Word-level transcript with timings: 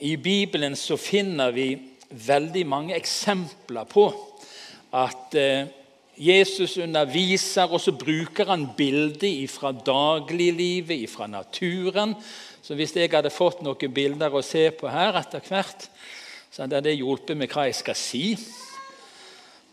I 0.00 0.16
Bibelen 0.16 0.76
så 0.76 0.96
finner 0.96 1.52
vi 1.54 1.68
veldig 2.10 2.64
mange 2.66 2.96
eksempler 2.96 3.86
på 3.90 4.08
at 4.94 5.34
eh, 5.38 5.70
Jesus 6.14 6.76
underviser, 6.78 7.66
og 7.66 7.80
så 7.82 7.94
bruker 7.98 8.46
han 8.46 8.68
bilder 8.76 9.48
fra 9.50 9.72
dagliglivet, 9.74 11.08
fra 11.10 11.26
naturen. 11.26 12.14
Så 12.62 12.76
hvis 12.78 12.94
jeg 12.96 13.10
hadde 13.10 13.34
fått 13.34 13.64
noen 13.66 13.94
bilder 13.94 14.34
å 14.34 14.44
se 14.46 14.68
på 14.70 14.90
her 14.90 15.18
etter 15.18 15.42
hvert, 15.42 15.88
så 16.54 16.62
hadde 16.62 16.84
det 16.86 16.94
hjulpet 17.00 17.36
med 17.36 17.50
hva 17.50 17.66
jeg 17.66 17.80
skal 17.80 17.98
si. 17.98 18.24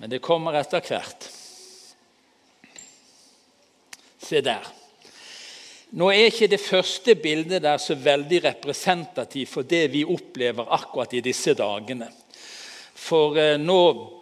Men 0.01 0.09
det 0.09 0.23
kommer 0.25 0.57
etter 0.57 0.81
hvert. 0.81 1.29
Se 4.21 4.41
der. 4.41 4.80
Nå 5.91 6.07
er 6.07 6.29
ikke 6.29 6.47
det 6.47 6.61
første 6.63 7.17
bildet 7.19 7.65
der 7.65 7.79
så 7.81 7.97
veldig 7.99 8.37
representativt 8.45 9.51
for 9.51 9.67
det 9.67 9.89
vi 9.91 10.05
opplever 10.07 10.69
akkurat 10.71 11.11
i 11.17 11.23
disse 11.25 11.51
dagene. 11.57 12.07
For 12.95 13.35
eh, 13.35 13.57
nå 13.59 13.79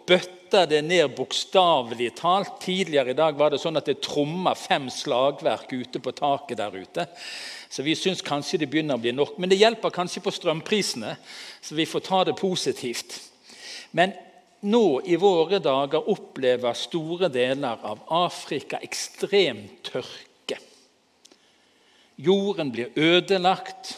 bøtter 0.08 0.66
det 0.66 0.80
ned 0.82 1.12
bokstavelig 1.14 2.08
talt. 2.18 2.56
Tidligere 2.64 3.12
i 3.12 3.18
dag 3.18 3.36
var 3.38 3.52
det 3.52 3.60
sånn 3.62 3.78
at 3.78 3.86
det 3.86 4.00
tromma 4.02 4.56
fem 4.58 4.88
slagverk 4.90 5.70
ute 5.70 6.02
på 6.02 6.14
taket 6.16 6.58
der 6.58 6.74
ute. 6.74 7.04
Så 7.70 7.84
vi 7.86 7.94
syns 7.94 8.24
kanskje 8.26 8.58
det 8.64 8.70
begynner 8.72 8.98
å 8.98 9.04
bli 9.04 9.12
nok. 9.14 9.36
Men 9.38 9.52
det 9.52 9.60
hjelper 9.60 9.94
kanskje 9.94 10.24
på 10.24 10.32
strømprisene, 10.34 11.12
så 11.62 11.76
vi 11.78 11.86
får 11.86 12.02
ta 12.08 12.24
det 12.26 12.34
positivt. 12.40 13.14
Men 13.94 14.16
nå 14.66 15.04
i 15.06 15.20
våre 15.20 15.62
dager 15.62 16.10
opplever 16.10 16.74
store 16.74 17.30
deler 17.30 17.78
av 17.86 18.02
Afrika 18.24 18.82
ekstrem 18.82 19.62
tørke. 19.86 20.29
Jorden 22.20 22.72
blir 22.72 22.92
ødelagt. 22.96 23.96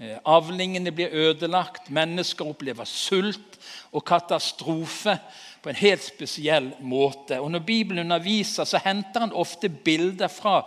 Eh, 0.00 0.18
avlingene 0.24 0.92
blir 0.92 1.08
ødelagt. 1.12 1.90
Mennesker 1.90 2.48
opplever 2.48 2.84
sult 2.84 3.58
og 3.92 4.04
katastrofe 4.04 5.18
på 5.62 5.70
en 5.70 5.78
helt 5.78 6.04
spesiell 6.04 6.72
måte. 6.80 7.40
Og 7.40 7.50
Når 7.50 7.58
Bibelen 7.58 8.04
underviser, 8.04 8.64
så 8.64 8.80
henter 8.84 9.20
han 9.20 9.32
ofte 9.32 9.68
bilder 9.68 10.28
fra 10.28 10.62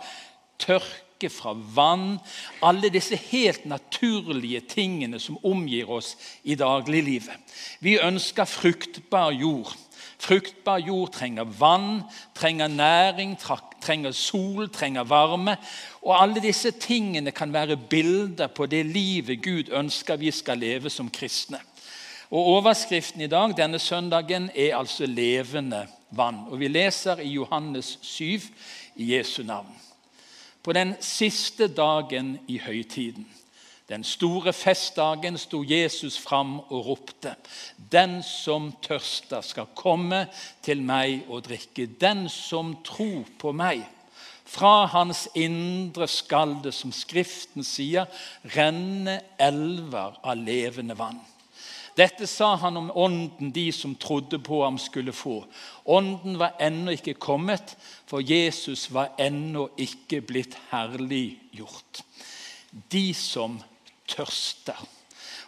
tørke, 0.58 1.30
fra 1.30 1.52
vann. 1.74 2.18
Alle 2.62 2.88
disse 2.92 3.16
helt 3.16 3.66
naturlige 3.66 4.60
tingene 4.60 5.20
som 5.20 5.38
omgir 5.44 5.90
oss 5.90 6.16
i 6.44 6.54
dagliglivet. 6.54 7.56
Vi 7.80 7.98
ønsker 8.00 8.44
fruktbar 8.44 9.30
jord. 9.30 9.76
Fruktbar 10.18 10.78
jord 10.78 11.12
trenger 11.12 11.44
vann, 11.44 12.02
trenger 12.34 12.68
næring, 12.68 13.36
trenger 13.80 14.12
sol, 14.12 14.68
trenger 14.68 15.04
varme. 15.04 15.56
Og 16.02 16.22
Alle 16.22 16.42
disse 16.42 16.70
tingene 16.70 17.30
kan 17.30 17.52
være 17.52 17.76
bilder 17.76 18.46
på 18.46 18.66
det 18.66 18.86
livet 18.86 19.42
Gud 19.42 19.72
ønsker 19.72 20.16
vi 20.16 20.30
skal 20.30 20.58
leve 20.58 20.90
som 20.90 21.10
kristne. 21.10 21.60
Og 22.30 22.46
Overskriften 22.58 23.20
i 23.20 23.30
dag 23.30 23.54
denne 23.56 23.78
søndagen 23.78 24.50
er 24.54 24.76
altså 24.76 25.06
'levende 25.06 25.86
vann'. 26.10 26.50
Og 26.50 26.60
Vi 26.60 26.68
leser 26.68 27.18
i 27.18 27.28
Johannes 27.28 27.98
7 28.02 28.40
i 28.96 29.16
Jesu 29.16 29.42
navn. 29.42 29.76
På 30.62 30.72
den 30.72 30.94
siste 31.00 31.68
dagen 31.68 32.38
i 32.48 32.58
høytiden 32.58 33.26
den 33.88 34.02
store 34.04 34.50
festdagen 34.52 35.36
sto 35.38 35.60
Jesus 35.62 36.16
fram 36.18 36.58
og 36.58 36.86
ropte.: 36.88 37.36
Den 37.92 38.18
som 38.22 38.72
tørster, 38.82 39.40
skal 39.40 39.68
komme 39.74 40.26
til 40.62 40.82
meg 40.82 41.22
og 41.28 41.44
drikke. 41.46 41.86
Den 41.86 42.28
som 42.28 42.76
tror 42.84 43.22
på 43.38 43.52
meg. 43.52 43.84
Fra 44.46 44.86
hans 44.86 45.28
indre 45.34 46.08
skal 46.08 46.56
det, 46.62 46.74
som 46.74 46.92
Skriften 46.94 47.66
sier, 47.66 48.06
renne 48.56 49.20
elver 49.38 50.18
av 50.22 50.36
levende 50.38 50.98
vann. 50.98 51.22
Dette 51.96 52.26
sa 52.26 52.56
han 52.60 52.76
om 52.76 52.90
ånden 52.94 53.52
de 53.54 53.70
som 53.72 53.94
trodde 53.94 54.38
på 54.38 54.60
ham, 54.64 54.78
skulle 54.78 55.14
få. 55.16 55.44
Ånden 55.86 56.36
var 56.38 56.58
ennå 56.60 56.92
ikke 56.98 57.14
kommet, 57.14 57.76
for 58.06 58.20
Jesus 58.20 58.90
var 58.92 59.14
ennå 59.18 59.70
ikke 59.78 60.20
blitt 60.20 60.58
herliggjort. 60.70 62.02
De 62.92 63.14
som 63.14 63.56
tørster. 64.08 64.86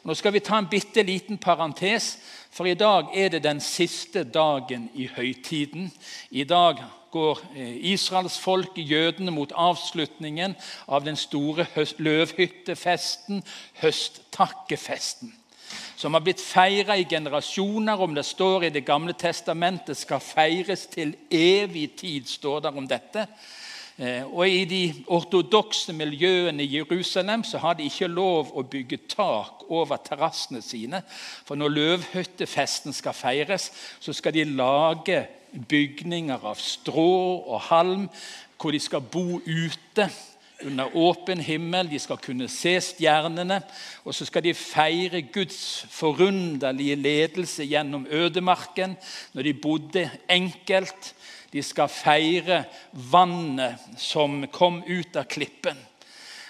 Nå 0.04 0.14
skal 0.14 0.32
vi 0.32 0.40
ta 0.40 0.58
en 0.58 0.68
bitte 0.70 1.02
liten 1.02 1.38
parentes, 1.38 2.18
for 2.50 2.66
i 2.66 2.74
dag 2.78 3.10
er 3.14 3.28
det 3.28 3.42
den 3.44 3.60
siste 3.60 4.24
dagen 4.24 4.88
i 4.94 5.08
høytiden. 5.10 5.90
I 6.30 6.44
dag 6.44 6.80
går 7.10 7.40
eh, 7.56 7.76
Israels 7.92 8.38
folk, 8.38 8.76
jødene, 8.76 9.30
mot 9.30 9.52
avslutningen 9.56 10.54
av 10.88 11.04
den 11.04 11.16
store 11.16 11.66
løvhyttefesten, 11.98 13.42
høsttakkefesten. 13.82 15.34
Som 15.96 16.14
har 16.14 16.22
blitt 16.24 16.40
feira 16.40 16.96
i 16.96 17.04
generasjoner. 17.10 18.00
Om 18.00 18.14
det 18.14 18.24
står 18.24 18.64
i 18.64 18.70
Det 18.70 18.84
gamle 18.86 19.12
testamentet, 19.12 19.96
skal 19.96 20.20
feires 20.20 20.86
til 20.86 21.16
evig 21.30 21.90
tid, 21.96 22.26
står 22.26 22.60
der 22.60 22.76
om 22.76 22.88
dette. 22.88 23.26
Eh, 23.98 24.22
og 24.22 24.46
I 24.46 24.62
de 24.70 24.82
ortodokse 25.10 25.92
miljøene 25.92 26.62
i 26.62 26.76
Jerusalem 26.76 27.42
så 27.44 27.58
har 27.58 27.74
de 27.74 27.88
ikke 27.88 28.06
lov 28.06 28.52
å 28.54 28.62
bygge 28.62 29.00
tak 29.10 29.64
over 29.74 29.98
terrassene 30.06 30.62
sine. 30.62 31.02
For 31.46 31.58
når 31.58 31.74
løvhyttefesten 31.74 32.94
skal 32.94 33.16
feires, 33.18 33.72
så 33.98 34.14
skal 34.14 34.36
de 34.36 34.46
lage 34.46 35.24
bygninger 35.50 36.46
av 36.46 36.62
strå 36.62 37.42
og 37.42 37.60
halm, 37.72 38.06
hvor 38.58 38.74
de 38.74 38.78
skal 38.82 39.02
bo 39.02 39.40
ute 39.42 40.06
under 40.62 40.94
åpen 40.94 41.42
himmel. 41.42 41.90
De 41.90 41.98
skal 41.98 42.22
kunne 42.22 42.46
se 42.50 42.76
stjernene. 42.82 43.60
Og 44.06 44.14
så 44.14 44.26
skal 44.30 44.46
de 44.46 44.54
feire 44.54 45.24
Guds 45.34 45.86
forunderlige 45.90 46.96
ledelse 47.02 47.66
gjennom 47.66 48.06
ødemarken, 48.10 48.94
når 49.34 49.50
de 49.50 49.58
bodde 49.58 50.10
enkelt 50.30 51.14
de 51.52 51.62
skal 51.64 51.88
feire 51.88 52.64
vannet 52.92 53.80
som 54.00 54.42
kom 54.52 54.82
ut 54.86 55.16
av 55.16 55.28
klippen. 55.30 55.78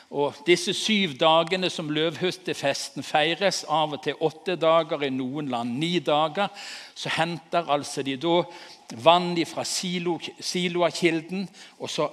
Og 0.08 0.32
Disse 0.46 0.72
syv 0.72 1.18
dagene 1.20 1.68
som 1.68 1.90
løvhyttefesten 1.92 3.04
feires, 3.04 3.60
av 3.68 3.92
og 3.92 4.00
til 4.06 4.16
åtte 4.24 4.56
dager, 4.56 5.04
i 5.04 5.12
noen 5.12 5.50
land 5.52 5.76
ni 5.76 5.98
dager, 6.00 6.48
så 6.96 7.12
henter 7.12 7.68
altså 7.68 8.02
de 8.02 8.16
da 8.16 8.38
vann 9.04 9.36
fra 9.44 9.66
Siloakilden, 9.68 11.44
og 11.76 11.92
så 11.92 12.08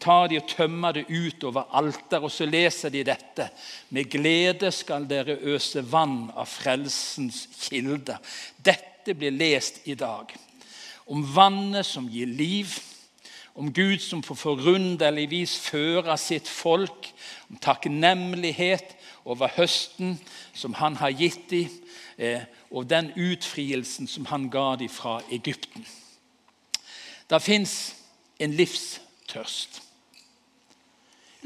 tar 0.00 0.32
de 0.32 0.40
og 0.40 0.48
tømmer 0.48 0.96
det 0.96 1.04
ut 1.12 1.44
over 1.44 1.68
alter, 1.76 2.24
og 2.24 2.32
så 2.32 2.48
leser 2.48 2.96
de 2.96 3.04
dette. 3.04 3.50
Med 3.92 4.08
glede 4.08 4.72
skal 4.72 5.04
dere 5.10 5.36
øse 5.52 5.84
vann 5.84 6.30
av 6.32 6.48
frelsens 6.48 7.44
kilder. 7.68 8.24
Dette 8.56 9.12
blir 9.12 9.36
lest 9.36 9.84
i 9.84 10.00
dag 10.00 10.32
om 11.08 11.24
vannet 11.34 11.86
som 11.86 12.08
gir 12.08 12.26
liv, 12.26 12.74
om 13.58 13.72
Gud 13.72 13.98
som 13.98 14.22
på 14.22 14.36
forunderlig 14.38 15.30
vis 15.32 15.56
fører 15.58 16.16
sitt 16.20 16.48
folk, 16.48 17.08
om 17.50 17.58
takknemlighet 17.58 18.94
over 19.28 19.50
høsten 19.56 20.18
som 20.54 20.76
han 20.78 20.98
har 21.00 21.16
gitt 21.16 21.48
dem, 21.50 21.72
eh, 22.18 22.44
og 22.70 22.86
den 22.90 23.10
utfrielsen 23.16 24.06
som 24.06 24.28
han 24.28 24.46
ga 24.52 24.76
dem 24.76 24.92
fra 24.92 25.18
Egypten. 25.32 25.86
Det 27.28 27.42
fins 27.42 27.94
en 28.38 28.54
livstørst. 28.56 29.82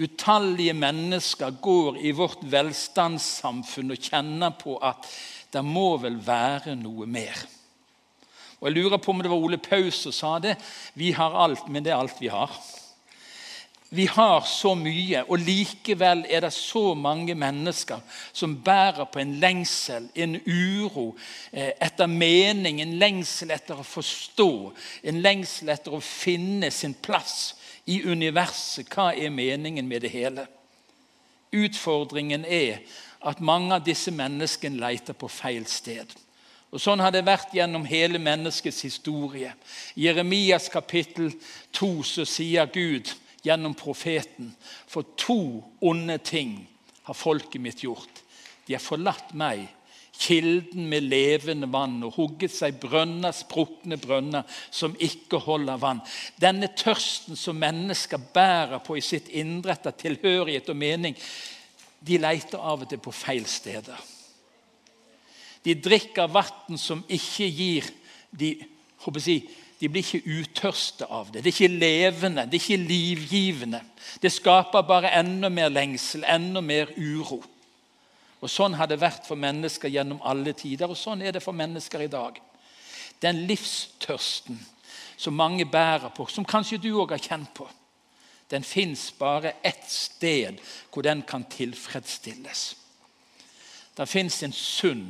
Utallige 0.02 0.74
mennesker 0.74 1.50
går 1.62 1.96
i 2.00 2.12
vårt 2.16 2.42
velstandssamfunn 2.42 3.92
og 3.92 4.04
kjenner 4.10 4.54
på 4.58 4.76
at 4.82 5.08
det 5.52 5.64
må 5.64 5.96
vel 6.00 6.16
være 6.26 6.76
noe 6.80 7.06
mer. 7.06 7.36
Og 8.62 8.68
Jeg 8.68 8.76
lurer 8.76 9.00
på 9.02 9.10
om 9.10 9.18
det 9.18 9.30
var 9.30 9.42
Ole 9.42 9.58
Paus 9.58 10.04
som 10.04 10.12
sa 10.14 10.36
det. 10.38 10.54
Vi 10.94 11.10
har 11.10 11.34
alt, 11.34 11.66
men 11.68 11.82
det 11.82 11.90
er 11.90 11.98
alt 11.98 12.20
vi 12.22 12.28
har. 12.30 12.52
Vi 13.90 14.06
har 14.06 14.40
så 14.46 14.70
mye, 14.78 15.24
og 15.26 15.42
likevel 15.42 16.22
er 16.30 16.46
det 16.46 16.52
så 16.54 16.94
mange 16.94 17.34
mennesker 17.34 17.98
som 18.32 18.54
bærer 18.64 19.04
på 19.04 19.18
en 19.18 19.34
lengsel, 19.42 20.06
en 20.14 20.38
uro 20.46 21.10
eh, 21.50 21.74
etter 21.76 22.06
mening, 22.06 22.80
en 22.80 22.94
lengsel 23.02 23.50
etter 23.52 23.82
å 23.82 23.84
forstå, 23.84 24.48
en 25.10 25.20
lengsel 25.26 25.74
etter 25.74 25.98
å 25.98 26.00
finne 26.00 26.70
sin 26.70 26.94
plass 26.94 27.56
i 27.84 27.98
universet. 28.06 28.88
Hva 28.88 29.10
er 29.12 29.34
meningen 29.34 29.90
med 29.90 30.06
det 30.06 30.14
hele? 30.14 30.46
Utfordringen 31.52 32.46
er 32.46 32.78
at 33.20 33.44
mange 33.44 33.74
av 33.74 33.84
disse 33.84 34.14
menneskene 34.14 34.80
leter 34.86 35.18
på 35.18 35.28
feil 35.28 35.66
sted. 35.68 36.14
Og 36.72 36.80
Sånn 36.80 37.02
har 37.04 37.12
det 37.12 37.26
vært 37.26 37.52
gjennom 37.52 37.84
hele 37.84 38.16
menneskets 38.22 38.80
historie. 38.86 39.52
I 39.94 40.06
Jeremias 40.06 40.70
kapittel 40.72 41.28
2 41.76 41.90
så 42.08 42.24
sier 42.28 42.70
Gud 42.72 43.10
gjennom 43.44 43.74
profeten 43.76 44.54
For 44.88 45.04
to 45.20 45.60
onde 45.84 46.16
ting 46.24 46.62
har 47.04 47.18
folket 47.18 47.60
mitt 47.60 47.82
gjort. 47.84 48.22
De 48.64 48.76
har 48.76 48.80
forlatt 48.80 49.34
meg, 49.36 49.66
kilden 50.16 50.86
med 50.88 51.08
levende 51.10 51.68
vann, 51.72 51.98
og 52.06 52.14
hugget 52.16 52.54
seg 52.54 52.78
brønner, 52.80 53.34
sprukne 53.34 53.98
brønner 54.00 54.46
som 54.70 54.94
ikke 54.96 55.42
holder 55.44 55.80
vann. 55.82 56.00
Denne 56.40 56.70
tørsten 56.78 57.36
som 57.36 57.58
mennesker 57.58 58.22
bærer 58.32 58.80
på 58.86 58.96
i 58.96 59.04
sitt 59.04 59.28
indre 59.28 59.74
etter 59.74 59.96
tilhørighet 60.06 60.70
og 60.72 60.78
mening, 60.78 61.18
de 62.00 62.18
leter 62.22 62.62
av 62.62 62.86
og 62.86 62.90
til 62.90 63.02
på 63.02 63.14
feil 63.14 63.44
steder. 63.50 63.98
De 65.62 65.74
drikker 65.78 66.30
vann 66.32 66.78
som 66.78 67.04
ikke 67.08 67.46
gir 67.46 67.90
de, 68.30 68.54
jeg, 68.58 69.42
de 69.78 69.88
blir 69.90 70.02
ikke 70.02 70.38
utørste 70.40 71.06
av 71.06 71.30
det. 71.30 71.42
Det 71.42 71.50
er 71.50 71.54
ikke 71.56 71.80
levende, 71.80 72.46
det 72.46 72.58
er 72.58 72.64
ikke 72.64 72.88
livgivende. 72.88 73.80
Det 74.22 74.32
skaper 74.32 74.84
bare 74.86 75.12
enda 75.18 75.50
mer 75.50 75.70
lengsel, 75.70 76.24
enda 76.26 76.62
mer 76.62 76.90
uro. 76.96 77.42
Og 78.42 78.50
Sånn 78.50 78.74
har 78.74 78.90
det 78.90 78.98
vært 78.98 79.26
for 79.26 79.38
mennesker 79.38 79.90
gjennom 79.90 80.22
alle 80.26 80.54
tider, 80.58 80.90
og 80.90 80.98
sånn 80.98 81.22
er 81.22 81.34
det 81.34 81.44
for 81.44 81.54
mennesker 81.54 82.02
i 82.02 82.10
dag. 82.10 82.40
Den 83.22 83.44
livstørsten 83.46 84.58
som 85.16 85.36
mange 85.38 85.66
bærer 85.70 86.10
på, 86.14 86.26
som 86.26 86.46
kanskje 86.46 86.80
du 86.82 86.90
òg 86.96 87.14
har 87.14 87.22
kjent 87.22 87.52
på, 87.54 87.68
den 88.50 88.66
fins 88.66 89.06
bare 89.16 89.54
ett 89.64 89.86
sted 89.88 90.58
hvor 90.92 91.06
den 91.06 91.22
kan 91.22 91.44
tilfredsstilles. 91.48 92.64
Det 93.96 94.08
fins 94.08 94.42
en 94.42 94.52
sunn 94.52 95.06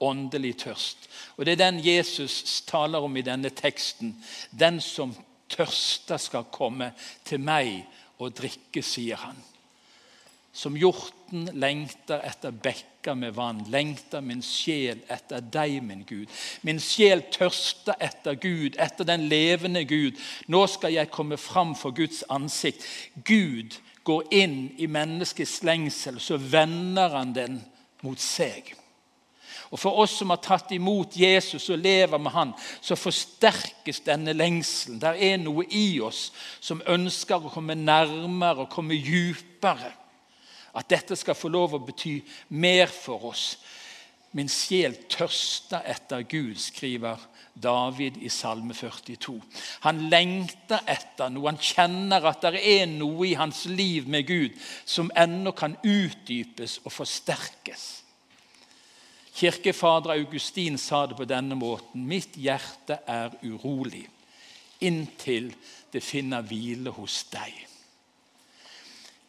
åndelig 0.00 0.56
tørst. 0.64 1.08
Og 1.36 1.46
Det 1.46 1.52
er 1.52 1.70
den 1.70 1.80
Jesus 1.86 2.62
taler 2.66 2.98
om 2.98 3.16
i 3.16 3.22
denne 3.22 3.50
teksten. 3.50 4.16
Den 4.50 4.80
som 4.80 5.14
tørster, 5.48 6.16
skal 6.16 6.48
komme 6.52 6.92
til 7.24 7.40
meg 7.40 7.86
og 8.18 8.34
drikke, 8.36 8.82
sier 8.82 9.16
han. 9.16 9.38
Som 10.52 10.76
hjorten 10.76 11.46
lengter 11.60 12.22
etter 12.26 12.50
bekker 12.50 13.14
med 13.14 13.36
vann, 13.36 13.60
lengter 13.70 14.24
min 14.24 14.40
sjel 14.42 14.98
etter 15.12 15.44
deg, 15.44 15.76
min 15.86 16.02
Gud. 16.08 16.26
Min 16.66 16.80
sjel 16.82 17.22
tørster 17.30 17.94
etter 18.02 18.34
Gud, 18.34 18.74
etter 18.80 19.06
den 19.06 19.28
levende 19.30 19.84
Gud. 19.86 20.18
Nå 20.48 20.64
skal 20.66 20.96
jeg 20.96 21.12
komme 21.14 21.38
fram 21.38 21.76
for 21.78 21.94
Guds 21.94 22.24
ansikt. 22.28 22.84
Gud 23.24 23.78
går 24.08 24.34
inn 24.34 24.58
i 24.80 24.88
menneskets 24.90 25.60
lengsel, 25.68 26.18
så 26.20 26.40
vender 26.40 27.14
han 27.14 27.34
den 27.36 27.60
mot 28.02 28.18
seg. 28.18 28.74
Og 29.70 29.78
For 29.78 30.00
oss 30.00 30.16
som 30.20 30.32
har 30.32 30.40
tatt 30.40 30.72
imot 30.72 31.16
Jesus 31.18 31.68
og 31.68 31.82
lever 31.82 32.18
med 32.18 32.32
han, 32.32 32.52
så 32.80 32.96
forsterkes 32.96 34.00
denne 34.06 34.32
lengselen. 34.32 35.00
Det 35.02 35.14
er 35.28 35.36
noe 35.42 35.66
i 35.68 36.00
oss 36.00 36.28
som 36.60 36.82
ønsker 36.88 37.44
å 37.44 37.52
komme 37.52 37.76
nærmere 37.76 38.64
og 38.64 38.72
komme 38.72 38.96
djupere. 38.96 39.92
At 40.78 40.88
dette 40.88 41.16
skal 41.16 41.36
få 41.36 41.50
lov 41.52 41.74
å 41.76 41.82
bety 41.84 42.18
mer 42.56 42.88
for 42.92 43.28
oss. 43.32 43.58
Min 44.36 44.48
sjel 44.52 44.94
tørster 45.08 45.84
etter 45.88 46.24
Gud, 46.28 46.56
skriver 46.60 47.20
David 47.58 48.18
i 48.22 48.28
Salme 48.28 48.74
42. 48.76 49.38
Han 49.86 50.04
lengter 50.12 50.84
etter 50.86 51.32
noe. 51.32 51.48
Han 51.48 51.60
kjenner 51.60 52.28
at 52.28 52.44
det 52.44 52.60
er 52.60 52.86
noe 52.90 53.26
i 53.30 53.36
hans 53.38 53.64
liv 53.66 54.08
med 54.08 54.28
Gud 54.28 54.58
som 54.84 55.10
ennå 55.16 55.52
kan 55.56 55.76
utdypes 55.82 56.78
og 56.84 56.92
forsterkes. 56.94 57.88
Kirkefader 59.38 60.16
Augustin 60.16 60.78
sa 60.78 61.04
det 61.06 61.16
på 61.18 61.26
denne 61.28 61.54
måten.: 61.54 62.06
Mitt 62.06 62.34
hjerte 62.34 62.98
er 63.06 63.36
urolig 63.46 64.08
inntil 64.80 65.52
det 65.92 66.02
finner 66.04 66.44
hvile 66.46 66.90
hos 66.94 67.22
deg. 67.32 67.54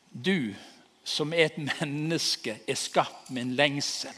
Du 0.09 0.53
som 1.05 1.33
er 1.33 1.49
et 1.49 1.59
menneske, 1.81 2.59
er 2.67 2.77
skapt 2.77 3.29
med 3.33 3.47
en 3.47 3.53
lengsel. 3.57 4.15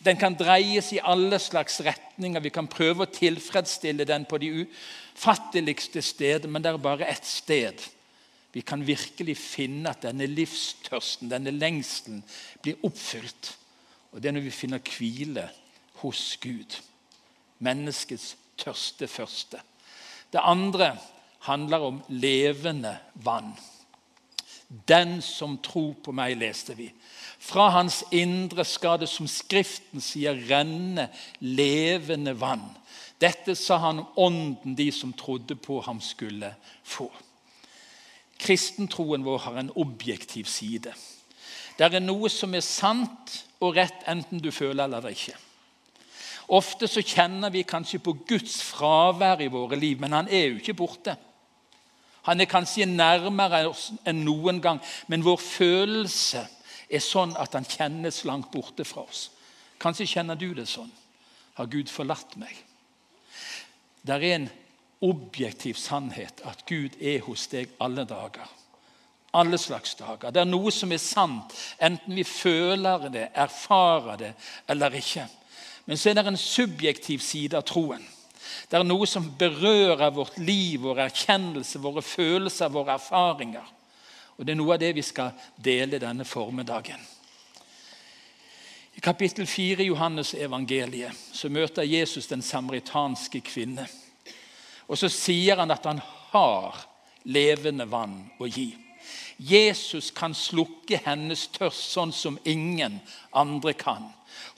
Den 0.00 0.16
kan 0.16 0.36
dreies 0.36 0.92
i 0.96 1.00
alle 1.04 1.36
slags 1.38 1.80
retninger. 1.84 2.40
Vi 2.40 2.52
kan 2.52 2.68
prøve 2.68 3.04
å 3.04 3.12
tilfredsstille 3.12 4.06
den 4.08 4.24
på 4.24 4.38
de 4.40 4.62
ufatteligste 4.62 6.00
steder, 6.00 6.48
men 6.48 6.64
det 6.64 6.72
er 6.72 6.80
bare 6.80 7.08
ett 7.12 7.26
sted 7.28 7.82
vi 8.52 8.64
kan 8.66 8.80
virkelig 8.82 9.36
finne 9.38 9.92
at 9.92 10.02
denne 10.02 10.26
livstørsten, 10.26 11.28
denne 11.30 11.52
lengselen, 11.54 12.24
blir 12.62 12.80
oppfylt. 12.82 13.52
Og 14.12 14.22
Det 14.22 14.28
er 14.28 14.32
når 14.32 14.46
vi 14.46 14.50
finner 14.50 14.78
hvile 14.98 15.48
hos 16.02 16.36
Gud. 16.42 16.80
Menneskets 17.58 18.36
tørste 18.58 19.08
første. 19.08 19.60
Det 20.32 20.40
andre 20.42 20.96
handler 21.46 21.78
om 21.78 22.02
levende 22.08 22.98
vann. 23.14 23.52
Den 24.88 25.22
som 25.22 25.58
tror 25.58 25.94
på 26.04 26.12
meg, 26.14 26.36
leste 26.38 26.76
vi. 26.78 26.90
Fra 27.40 27.70
hans 27.74 28.04
indre 28.14 28.64
skal 28.64 29.00
det, 29.02 29.08
som 29.10 29.26
Skriften 29.26 30.02
sier, 30.04 30.38
renne 30.50 31.08
levende 31.40 32.36
vann. 32.38 32.68
Dette 33.20 33.56
sa 33.58 33.80
han 33.82 34.02
om 34.04 34.12
ånden 34.16 34.76
de 34.78 34.90
som 34.94 35.12
trodde 35.12 35.56
på 35.56 35.80
ham, 35.84 36.00
skulle 36.00 36.54
få. 36.84 37.10
Kristentroen 38.40 39.24
vår 39.24 39.42
har 39.44 39.58
en 39.60 39.72
objektiv 39.76 40.46
side. 40.48 40.94
Det 41.80 41.88
er 41.96 42.02
noe 42.04 42.28
som 42.28 42.52
er 42.52 42.60
sant 42.60 43.38
og 43.64 43.78
rett, 43.78 44.02
enten 44.04 44.42
du 44.44 44.50
føler 44.52 44.84
eller 44.84 45.06
ikke. 45.08 45.32
Ofte 46.52 46.84
så 46.90 47.00
kjenner 47.00 47.52
vi 47.54 47.62
kanskje 47.64 48.02
på 48.04 48.12
Guds 48.28 48.58
fravær 48.66 49.40
i 49.40 49.48
våre 49.48 49.78
liv, 49.80 50.00
men 50.02 50.12
han 50.12 50.28
er 50.28 50.50
jo 50.50 50.58
ikke 50.58 50.76
borte. 50.76 51.14
Han 52.28 52.42
er 52.42 52.50
kanskje 52.50 52.84
nærmere 52.84 53.62
oss 53.70 53.86
enn 54.04 54.20
noen 54.26 54.60
gang, 54.60 54.82
men 55.08 55.24
vår 55.24 55.40
følelse 55.40 56.44
er 56.90 57.00
sånn 57.00 57.32
at 57.40 57.56
han 57.56 57.64
kjennes 57.64 58.24
langt 58.28 58.50
borte 58.52 58.84
fra 58.84 59.06
oss. 59.06 59.30
Kanskje 59.80 60.10
kjenner 60.18 60.36
du 60.36 60.50
det 60.52 60.68
sånn. 60.68 60.90
Har 61.56 61.70
Gud 61.72 61.88
forlatt 61.88 62.36
meg? 62.36 62.52
Det 64.04 64.18
er 64.18 64.26
en 64.34 64.50
objektiv 65.06 65.80
sannhet 65.80 66.42
at 66.44 66.66
Gud 66.68 66.98
er 67.00 67.22
hos 67.24 67.46
deg 67.48 67.72
alle 67.80 68.04
dager. 68.04 68.59
Alle 69.32 69.58
slags 69.58 69.94
dager. 69.94 70.30
Det 70.30 70.40
er 70.42 70.48
noe 70.48 70.72
som 70.74 70.90
er 70.92 71.02
sant, 71.02 71.54
enten 71.78 72.16
vi 72.18 72.24
føler 72.26 73.08
det, 73.12 73.28
erfarer 73.34 74.16
det 74.18 74.32
eller 74.68 74.96
ikke. 74.98 75.26
Men 75.86 75.98
så 75.98 76.10
er 76.10 76.18
det 76.18 76.26
en 76.26 76.40
subjektiv 76.40 77.22
side 77.22 77.58
av 77.58 77.66
troen. 77.66 78.02
Det 78.70 78.78
er 78.78 78.86
noe 78.86 79.06
som 79.06 79.28
berører 79.38 80.10
vårt 80.14 80.38
liv, 80.38 80.80
vår 80.82 81.04
erkjennelse, 81.06 81.78
våre 81.82 82.02
følelser, 82.02 82.70
våre 82.70 82.94
erfaringer. 82.98 83.66
Og 84.38 84.46
Det 84.46 84.52
er 84.54 84.58
noe 84.58 84.74
av 84.74 84.80
det 84.80 84.92
vi 84.96 85.02
skal 85.04 85.32
dele 85.56 85.98
denne 86.00 86.24
formiddagen. 86.24 87.00
I 88.94 89.00
kapittel 89.00 89.46
4 89.46 89.82
i 89.82 89.88
Johannes 89.88 90.34
evangeliet 90.34 91.16
så 91.32 91.48
møter 91.48 91.86
Jesus 91.86 92.26
den 92.26 92.42
samaritanske 92.42 93.40
kvinne. 93.40 93.86
Og 94.88 94.98
Så 94.98 95.08
sier 95.08 95.56
han 95.56 95.70
at 95.70 95.84
han 95.84 96.00
har 96.32 96.80
levende 97.24 97.86
vann 97.86 98.30
å 98.38 98.46
gi. 98.46 98.74
Jesus 99.40 100.10
kan 100.12 100.34
slukke 100.36 100.98
hennes 101.06 101.46
tørst 101.54 101.94
sånn 101.94 102.12
som 102.12 102.36
ingen 102.44 102.98
andre 103.32 103.72
kan. 103.72 104.10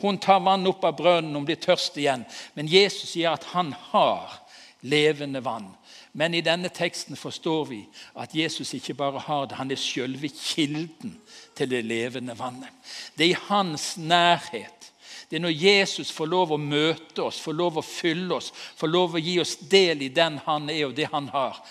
Hun 0.02 0.18
tar 0.18 0.40
vann 0.42 0.66
opp 0.66 0.82
av 0.84 0.96
brønnen, 0.98 1.36
hun 1.36 1.46
blir 1.46 1.60
tørst 1.62 2.00
igjen. 2.02 2.24
Men 2.58 2.70
Jesus 2.70 3.12
sier 3.14 3.36
at 3.36 3.46
han 3.52 3.70
har 3.92 4.40
levende 4.82 5.42
vann. 5.44 5.68
Men 6.12 6.34
i 6.34 6.42
denne 6.44 6.68
teksten 6.68 7.16
forstår 7.16 7.68
vi 7.70 7.78
at 8.18 8.34
Jesus 8.34 8.74
ikke 8.74 8.96
bare 8.98 9.22
har 9.22 9.46
det, 9.46 9.56
han 9.56 9.70
er 9.70 9.80
selve 9.80 10.28
kilden 10.34 11.14
til 11.56 11.70
det 11.70 11.84
levende 11.86 12.34
vannet. 12.36 12.72
Det 13.14 13.28
er 13.28 13.36
i 13.36 13.44
hans 13.48 13.94
nærhet. 13.96 14.90
Det 15.30 15.38
er 15.38 15.44
når 15.46 15.54
Jesus 15.56 16.10
får 16.12 16.28
lov 16.28 16.52
å 16.52 16.60
møte 16.60 17.22
oss, 17.24 17.38
får 17.40 17.56
lov 17.56 17.78
å 17.80 17.86
fylle 17.86 18.34
oss, 18.36 18.50
får 18.76 18.90
lov 18.90 19.14
å 19.14 19.22
gi 19.22 19.38
oss 19.40 19.54
del 19.70 20.02
i 20.04 20.10
den 20.12 20.36
han 20.44 20.68
er 20.68 20.90
og 20.90 20.98
det 20.98 21.06
han 21.14 21.30
har. 21.32 21.62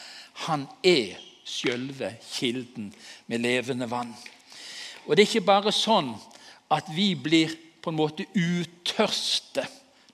Han 0.47 0.65
er 0.81 1.19
selve 1.43 2.13
kilden 2.31 2.91
med 3.27 3.43
levende 3.43 3.89
vann. 3.89 4.13
Og 5.05 5.15
Det 5.15 5.23
er 5.23 5.29
ikke 5.29 5.49
bare 5.49 5.73
sånn 5.73 6.13
at 6.71 6.89
vi 6.95 7.13
blir 7.15 7.53
på 7.81 7.91
en 7.91 7.97
måte 7.97 8.27
utørste 8.37 9.65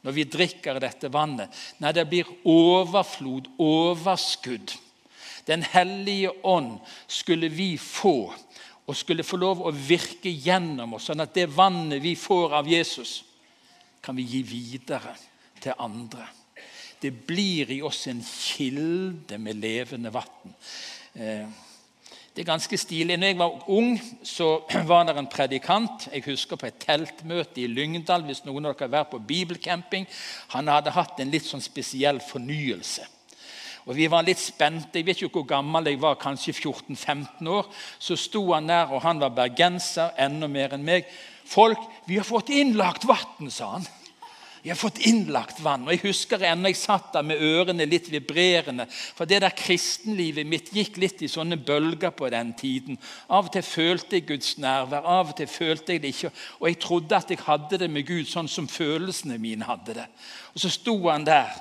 når 0.06 0.16
vi 0.16 0.28
drikker 0.32 0.80
dette 0.80 1.10
vannet. 1.12 1.52
Nei, 1.84 1.92
det 1.92 2.06
blir 2.08 2.30
overflod, 2.48 3.50
overskudd. 3.60 4.72
Den 5.48 5.64
hellige 5.64 6.32
ånd 6.48 6.78
skulle 7.12 7.50
vi 7.52 7.74
få, 7.80 8.32
og 8.88 8.96
skulle 8.96 9.26
få 9.28 9.40
lov 9.40 9.66
å 9.68 9.72
virke 9.72 10.32
gjennom 10.32 10.96
oss, 10.96 11.10
sånn 11.10 11.24
at 11.24 11.34
det 11.36 11.50
vannet 11.52 12.00
vi 12.04 12.16
får 12.20 12.56
av 12.62 12.70
Jesus, 12.72 13.22
kan 14.04 14.16
vi 14.16 14.24
gi 14.28 14.44
videre 14.48 15.16
til 15.60 15.76
andre. 15.84 16.30
Det 17.00 17.12
blir 17.28 17.72
i 17.76 17.82
oss 17.86 18.08
en 18.08 18.24
kilde 18.24 19.38
med 19.38 19.60
levende 19.60 20.12
vann. 20.14 20.56
Eh, 21.18 21.48
det 22.36 22.44
er 22.44 22.52
ganske 22.52 22.78
stilig. 22.78 23.18
Når 23.18 23.28
jeg 23.28 23.38
var 23.40 23.70
ung, 23.70 24.02
så 24.24 24.62
var 24.92 25.04
det 25.04 25.18
en 25.18 25.28
predikant. 25.28 26.10
Jeg 26.14 26.24
husker 26.28 26.56
på 26.56 26.68
et 26.70 26.78
teltmøte 26.78 27.64
i 27.64 27.68
Lyngdal. 27.68 28.26
hvis 28.28 28.44
noen 28.46 28.66
av 28.66 28.76
dere 28.76 28.86
har 28.86 28.94
vært 29.00 29.14
på 29.16 29.20
bibelcamping. 29.26 30.06
Han 30.54 30.68
hadde 30.70 30.94
hatt 30.94 31.20
en 31.20 31.32
litt 31.34 31.48
sånn 31.48 31.64
spesiell 31.66 32.22
fornyelse. 32.22 33.08
Og 33.88 33.96
Vi 33.96 34.08
var 34.12 34.28
litt 34.28 34.38
spente. 34.38 35.00
Jeg 35.00 35.08
vet 35.08 35.22
ikke 35.24 35.40
hvor 35.40 35.50
gammel 35.50 35.88
jeg 35.88 36.02
var, 36.02 36.20
kanskje 36.22 36.54
14-15 36.54 37.48
år. 37.50 37.72
Så 38.00 38.16
sto 38.20 38.44
han 38.54 38.68
der, 38.68 38.92
og 38.92 39.02
han 39.02 39.20
var 39.20 39.34
bergenser, 39.34 40.12
enda 40.20 40.48
mer 40.48 40.76
enn 40.76 40.86
meg. 40.86 41.08
'Folk, 41.48 41.80
vi 42.06 42.18
har 42.18 42.28
fått 42.28 42.50
innlagt 42.50 43.08
vann', 43.08 43.50
sa 43.50 43.72
han. 43.72 43.88
Vi 44.68 44.72
har 44.72 44.76
fått 44.76 44.98
innlagt 44.98 45.62
vann. 45.64 45.86
Og 45.88 45.94
Jeg 45.94 46.02
husker 46.02 46.42
ennå 46.44 46.68
jeg 46.68 46.76
satt 46.76 47.14
der 47.14 47.24
med 47.24 47.40
ørene 47.40 47.86
litt 47.88 48.10
vibrerende. 48.12 48.84
For 49.16 49.24
det 49.24 49.38
der 49.40 49.54
kristenlivet 49.56 50.44
mitt 50.44 50.74
gikk 50.76 50.98
litt 51.00 51.24
i 51.24 51.30
sånne 51.32 51.56
bølger 51.56 52.12
på 52.12 52.28
den 52.34 52.52
tiden. 52.52 53.00
Av 53.32 53.48
og 53.48 53.54
til 53.54 53.64
følte 53.64 54.18
jeg 54.18 54.26
Guds 54.28 54.58
nærvær, 54.60 55.08
av 55.08 55.32
og 55.32 55.38
til 55.40 55.48
følte 55.48 55.96
jeg 55.96 56.04
det 56.04 56.12
ikke. 56.12 56.34
Og 56.60 56.68
jeg 56.68 56.80
trodde 56.84 57.22
at 57.22 57.32
jeg 57.32 57.46
hadde 57.46 57.80
det 57.80 57.90
med 57.96 58.10
Gud 58.12 58.28
sånn 58.28 58.52
som 58.52 58.68
følelsene 58.68 59.40
mine 59.40 59.72
hadde 59.72 59.96
det. 60.02 60.06
Og 60.52 60.66
så 60.66 60.74
sto 60.76 60.98
han 61.06 61.30
der, 61.32 61.56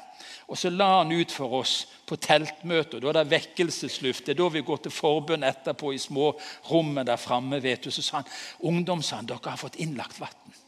og 0.51 0.59
så 0.59 0.75
la 0.75 0.91
han 0.97 1.15
ut 1.15 1.39
for 1.39 1.61
oss 1.63 1.79
på 2.11 2.19
teltmøter. 2.19 2.99
Da 2.99 3.15
er 3.15 3.21
det 3.21 3.27
vekkelsesluft. 3.37 4.27
Det 4.27 4.35
er 4.35 4.43
da 4.43 4.51
vi 4.59 4.67
går 4.67 4.83
til 4.83 4.99
forbønn 4.99 5.47
etterpå 5.47 5.95
i 5.95 6.03
små 6.03 6.33
rommet 6.73 7.07
der 7.07 7.23
framme. 7.23 7.63
Så 7.87 8.03
sa 8.03 8.25
han 8.25 8.37
ungdom 8.67 8.99
sa 8.99 9.23
han, 9.23 9.31
dere 9.31 9.47
har 9.47 9.63
fått 9.63 9.79
innlagt 9.79 10.19
vann. 10.19 10.63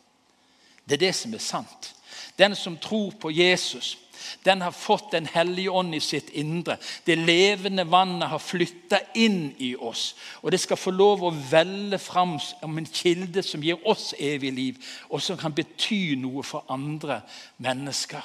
Det 0.87 1.02
er 1.02 1.09
det 1.09 1.16
som 1.18 1.35
er 1.35 1.42
sant. 1.42 1.97
Den 2.38 2.57
som 2.57 2.76
tror 2.78 3.11
på 3.18 3.30
Jesus, 3.30 3.97
den 4.42 4.61
har 4.61 4.73
fått 4.73 5.11
Den 5.11 5.26
hellige 5.26 5.71
ånd 5.71 5.95
i 5.95 6.00
sitt 6.00 6.30
indre. 6.30 6.76
Det 7.04 7.16
levende 7.16 7.85
vannet 7.85 8.28
har 8.28 8.42
flytta 8.42 9.00
inn 9.14 9.54
i 9.59 9.75
oss. 9.76 10.14
Og 10.42 10.52
det 10.52 10.61
skal 10.61 10.76
få 10.76 10.90
lov 10.90 11.25
å 11.25 11.35
velle 11.50 11.99
fram 11.99 12.37
om 12.62 12.78
en 12.78 12.87
kilde 12.87 13.42
som 13.42 13.62
gir 13.62 13.78
oss 13.88 14.12
evig 14.18 14.52
liv, 14.52 14.90
og 15.09 15.23
som 15.23 15.38
kan 15.38 15.54
bety 15.54 16.16
noe 16.18 16.42
for 16.42 16.66
andre 16.68 17.23
mennesker. 17.62 18.23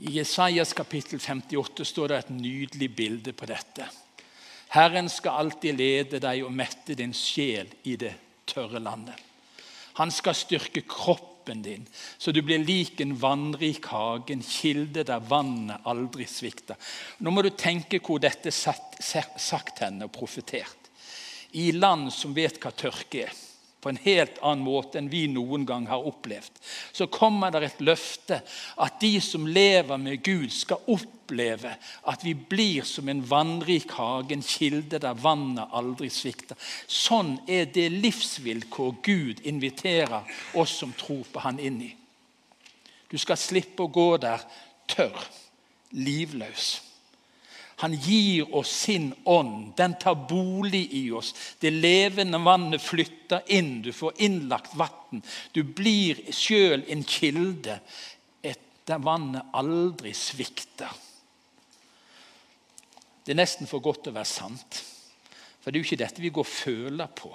I 0.00 0.16
Jesajas 0.16 0.72
kapittel 0.72 1.20
58 1.20 1.84
står 1.84 2.08
det 2.08 2.18
et 2.18 2.30
nydelig 2.32 2.88
bilde 2.96 3.32
på 3.36 3.48
dette. 3.48 3.84
Herren 4.72 5.10
skal 5.12 5.42
alltid 5.44 5.76
lede 5.76 6.20
deg 6.22 6.44
og 6.46 6.54
mette 6.56 6.96
din 6.96 7.12
sjel 7.16 7.68
i 7.84 7.96
det 8.00 8.14
tørre 8.48 8.80
landet. 8.80 9.18
Han 9.98 10.12
skal 10.14 10.38
styrke 10.38 10.86
kroppen 10.88 11.29
din, 11.58 11.86
så 12.18 12.30
du 12.32 12.40
blir 12.46 12.62
lik 12.62 13.00
en 13.02 13.16
vannrik 13.18 13.90
hage, 13.90 14.30
en 14.32 14.46
kilde 14.46 15.02
der 15.04 15.26
vannet 15.26 15.82
aldri 15.90 16.26
svikter. 16.30 16.78
Nå 17.18 17.34
må 17.34 17.42
du 17.42 17.50
tenke 17.50 17.98
hvor 17.98 18.22
dette 18.22 18.54
er 18.54 19.38
sagt 19.42 19.82
henne 19.82 20.06
og 20.06 20.14
profetert. 20.14 20.90
I 21.58 21.72
land 21.74 22.12
som 22.14 22.34
vet 22.36 22.62
hva 22.62 22.70
tørke 22.70 23.26
er 23.26 23.38
på 23.80 23.88
en 23.88 24.00
helt 24.04 24.38
annen 24.44 24.64
måte 24.64 24.98
enn 25.00 25.08
vi 25.12 25.24
noen 25.32 25.64
gang 25.68 25.86
har 25.88 26.04
opplevd, 26.06 26.58
så 26.92 27.06
kommer 27.12 27.52
det 27.52 27.62
et 27.66 27.84
løfte 27.84 28.40
at 28.76 28.98
de 29.00 29.14
som 29.24 29.46
lever 29.48 30.00
med 30.00 30.20
Gud, 30.24 30.50
skal 30.52 30.84
oppleve 30.92 31.72
at 32.10 32.24
vi 32.26 32.34
blir 32.34 32.84
som 32.88 33.08
en 33.08 33.22
vannrik 33.24 33.94
hage, 33.96 34.34
en 34.36 34.44
kilde 34.44 35.00
der 35.00 35.16
vannet 35.16 35.72
aldri 35.76 36.10
svikter. 36.12 36.58
Sånn 36.86 37.38
er 37.48 37.70
det 37.72 37.88
livsvilkår 37.94 39.00
Gud 39.06 39.40
inviterer 39.48 40.28
oss 40.60 40.76
som 40.82 40.92
tror 40.92 41.24
på 41.32 41.46
Han, 41.46 41.58
inn 41.58 41.80
i. 41.88 41.94
Du 43.10 43.18
skal 43.18 43.40
slippe 43.40 43.86
å 43.86 43.90
gå 43.90 44.10
der 44.22 44.44
tørr, 44.90 45.24
livløs. 45.96 46.89
Han 47.80 47.96
gir 47.96 48.54
oss 48.54 48.70
sin 48.84 49.10
ånd. 49.24 49.72
Den 49.76 49.96
tar 49.98 50.18
bolig 50.28 50.88
i 50.92 51.10
oss. 51.16 51.34
Det 51.58 51.70
levende 51.70 52.38
vannet 52.44 52.82
flytter 52.82 53.46
inn. 53.48 53.80
Du 53.82 53.92
får 53.92 54.20
innlagt 54.20 54.74
vann. 54.76 55.22
Du 55.52 55.62
blir 55.64 56.20
sjøl 56.34 56.84
en 56.88 57.04
kilde 57.08 57.80
der 58.90 58.98
vannet 58.98 59.54
aldri 59.54 60.12
svikter. 60.16 60.90
Det 63.24 63.34
er 63.34 63.38
nesten 63.38 63.68
for 63.70 63.82
godt 63.84 64.04
til 64.04 64.14
å 64.14 64.18
være 64.18 64.30
sant. 64.30 64.80
For 65.60 65.70
det 65.70 65.78
er 65.78 65.82
jo 65.82 65.88
ikke 65.90 66.02
dette 66.02 66.24
vi 66.24 66.32
går 66.34 66.46
og 66.46 66.50
føler 66.50 67.12
på. 67.14 67.30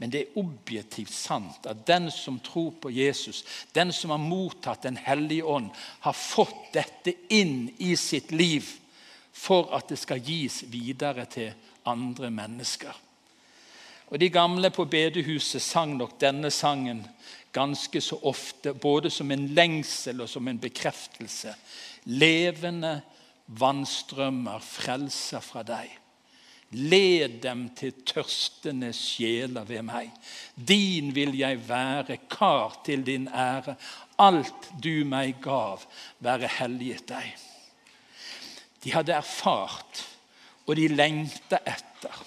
Men 0.00 0.10
det 0.10 0.20
er 0.22 0.38
objektivt 0.40 1.12
sant 1.14 1.66
at 1.70 1.84
den 1.86 2.08
som 2.10 2.40
tror 2.42 2.72
på 2.82 2.90
Jesus, 2.90 3.44
den 3.76 3.92
som 3.94 4.10
har 4.10 4.22
mottatt 4.22 4.82
Den 4.82 4.96
hellige 4.98 5.44
ånd, 5.44 5.70
har 6.00 6.16
fått 6.16 6.72
dette 6.74 7.14
inn 7.28 7.68
i 7.78 7.94
sitt 7.96 8.32
liv 8.32 8.66
for 9.34 9.74
at 9.74 9.90
det 9.90 9.98
skal 9.98 10.22
gis 10.22 10.62
videre 10.70 11.26
til 11.26 11.52
andre 11.86 12.30
mennesker. 12.30 12.94
Og 14.06 14.20
De 14.20 14.28
gamle 14.30 14.70
på 14.70 14.84
bedehuset 14.84 15.62
sang 15.62 15.96
nok 15.96 16.20
denne 16.20 16.50
sangen 16.50 17.02
ganske 17.54 18.00
så 18.00 18.18
ofte, 18.22 18.74
både 18.74 19.10
som 19.10 19.30
en 19.30 19.48
lengsel 19.54 20.20
og 20.24 20.28
som 20.28 20.48
en 20.48 20.58
bekreftelse. 20.58 21.54
Levende 22.04 22.98
vannstrømmer 23.46 24.62
frelser 24.64 25.44
fra 25.44 25.62
deg. 25.66 25.90
Led 26.74 27.38
dem 27.44 27.68
til 27.78 27.94
tørstende 28.06 28.90
sjeler 28.96 29.66
ved 29.68 29.84
meg. 29.86 30.10
Din 30.54 31.12
vil 31.14 31.36
jeg 31.38 31.60
være, 31.68 32.18
kar 32.30 32.80
til 32.86 33.04
din 33.06 33.28
ære. 33.28 33.76
Alt 34.18 34.70
du 34.82 35.04
meg 35.06 35.38
gav, 35.42 35.84
være 36.18 36.50
helliget 36.58 37.06
deg. 37.08 37.34
De 38.84 38.92
hadde 38.92 39.16
erfart, 39.16 40.04
og 40.66 40.76
de 40.76 40.88
lengta 40.88 41.60
etter. 41.64 42.20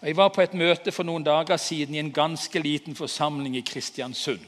Og 0.00 0.08
jeg 0.08 0.16
var 0.18 0.32
på 0.34 0.42
et 0.42 0.54
møte 0.54 0.92
for 0.92 1.06
noen 1.06 1.24
dager 1.24 1.58
siden 1.60 1.96
i 1.96 2.02
en 2.02 2.12
ganske 2.14 2.60
liten 2.60 2.94
forsamling 2.98 3.56
i 3.56 3.64
Kristiansund. 3.66 4.42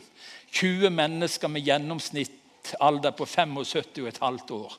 20 0.53 0.91
mennesker 0.91 1.49
med 1.49 1.65
gjennomsnittsalder 1.67 3.15
på 3.17 3.27
75,5 3.27 4.53
år. 4.55 4.77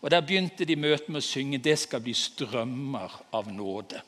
Og 0.00 0.10
Der 0.10 0.20
begynte 0.20 0.64
de 0.64 0.76
møtet 0.76 1.08
med 1.08 1.20
å 1.20 1.26
synge 1.26 1.58
'Det 1.58 1.78
skal 1.78 2.00
bli 2.00 2.14
strømmer 2.14 3.10
av 3.32 3.46
nåde'. 3.46 4.00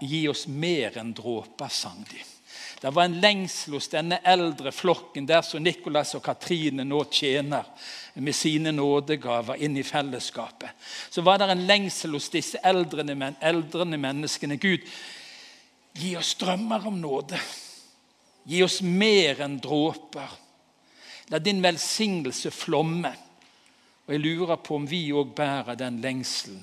Gi 0.00 0.28
oss 0.28 0.46
mer 0.48 0.98
enn 0.98 1.12
dråper, 1.14 1.68
sang 1.68 2.04
de. 2.10 2.18
Det 2.80 2.90
var 2.94 3.04
en 3.04 3.20
lengsel 3.20 3.74
hos 3.74 3.88
denne 3.90 4.20
eldre 4.22 4.70
flokken 4.72 5.26
der 5.26 5.42
som 5.42 5.64
Nikolas 5.64 6.14
og 6.14 6.22
Katrine 6.22 6.84
nå 6.86 7.00
tjener 7.10 7.66
med 8.14 8.36
sine 8.36 8.70
nådegaver 8.70 9.58
inn 9.66 9.76
i 9.76 9.82
fellesskapet. 9.82 10.70
Så 11.10 11.24
var 11.26 11.40
det 11.42 11.50
en 11.50 11.66
lengsel 11.66 12.14
hos 12.14 12.30
disse 12.30 12.60
eldrene, 12.62 13.16
men, 13.18 13.38
eldrene 13.42 13.98
menneskene. 13.98 14.60
Gud, 14.62 14.86
gi 15.98 16.14
oss 16.20 16.36
drømmer 16.38 16.86
om 16.86 17.00
nåde. 17.02 17.40
Gi 18.46 18.62
oss 18.62 18.78
mer 18.82 19.42
enn 19.42 19.58
dråper. 19.62 20.38
La 21.34 21.42
din 21.42 21.62
velsignelse 21.62 22.54
flomme. 22.54 23.10
Og 24.06 24.14
Jeg 24.14 24.22
lurer 24.22 24.62
på 24.62 24.78
om 24.78 24.86
vi 24.88 25.02
òg 25.12 25.34
bærer 25.36 25.76
den 25.76 25.98
lengselen. 26.00 26.62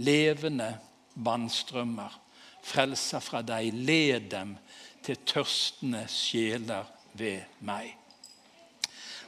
Levende 0.00 0.72
vannstrømmer. 1.20 2.16
Frelser 2.64 3.20
fra 3.20 3.44
deg. 3.44 3.74
Led 3.76 4.32
dem 4.32 4.56
til 5.04 5.18
tørstende 5.26 6.04
sjeler 6.08 6.88
ved 7.12 7.40
meg. 7.66 7.96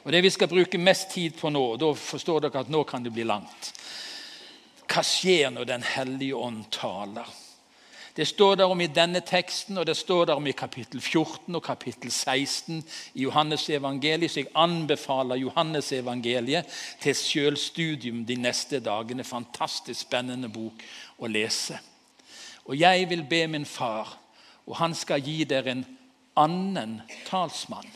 Og 0.03 0.11
Det 0.11 0.23
vi 0.23 0.29
skal 0.29 0.51
bruke 0.51 0.77
mest 0.77 1.11
tid 1.11 1.37
på 1.39 1.49
nå, 1.49 1.63
og 1.73 1.79
da 1.79 1.93
forstår 1.95 2.43
dere 2.43 2.65
at 2.65 2.69
nå 2.71 2.83
kan 2.83 3.03
det 3.03 3.13
bli 3.13 3.23
langt 3.23 3.71
Hva 4.91 5.03
skjer 5.03 5.49
når 5.49 5.65
Den 5.65 5.83
hellige 5.83 6.35
ånd 6.35 6.65
taler? 6.71 7.29
Det 8.13 8.27
står 8.27 8.55
der 8.55 8.69
om 8.69 8.81
i 8.81 8.91
denne 8.93 9.23
teksten, 9.25 9.77
og 9.77 9.87
det 9.89 9.95
står 9.97 10.25
der 10.25 10.37
om 10.37 10.47
i 10.47 10.53
kapittel 10.53 11.01
14 11.01 11.55
og 11.55 11.63
kapittel 11.63 12.11
16 12.11 12.83
i 13.13 13.23
Johannes 13.23 13.69
evangeliet, 13.69 14.31
så 14.31 14.43
jeg 14.43 14.51
anbefaler 14.55 15.41
Johannes 15.41 15.91
evangeliet 15.91 16.69
til 17.01 17.15
selvstudium 17.15 18.21
de 18.25 18.35
neste 18.35 18.79
dagene. 18.79 19.25
Fantastisk 19.25 20.05
spennende 20.05 20.51
bok 20.53 20.85
å 21.17 21.27
lese. 21.27 21.79
Og 22.65 22.77
jeg 22.77 23.09
vil 23.09 23.25
be 23.25 23.47
min 23.47 23.65
far 23.65 24.13
og 24.65 24.77
han 24.79 24.95
skal 24.95 25.23
gi 25.23 25.43
dere 25.43 25.71
en 25.71 25.85
annen 26.39 27.01
talsmann, 27.27 27.87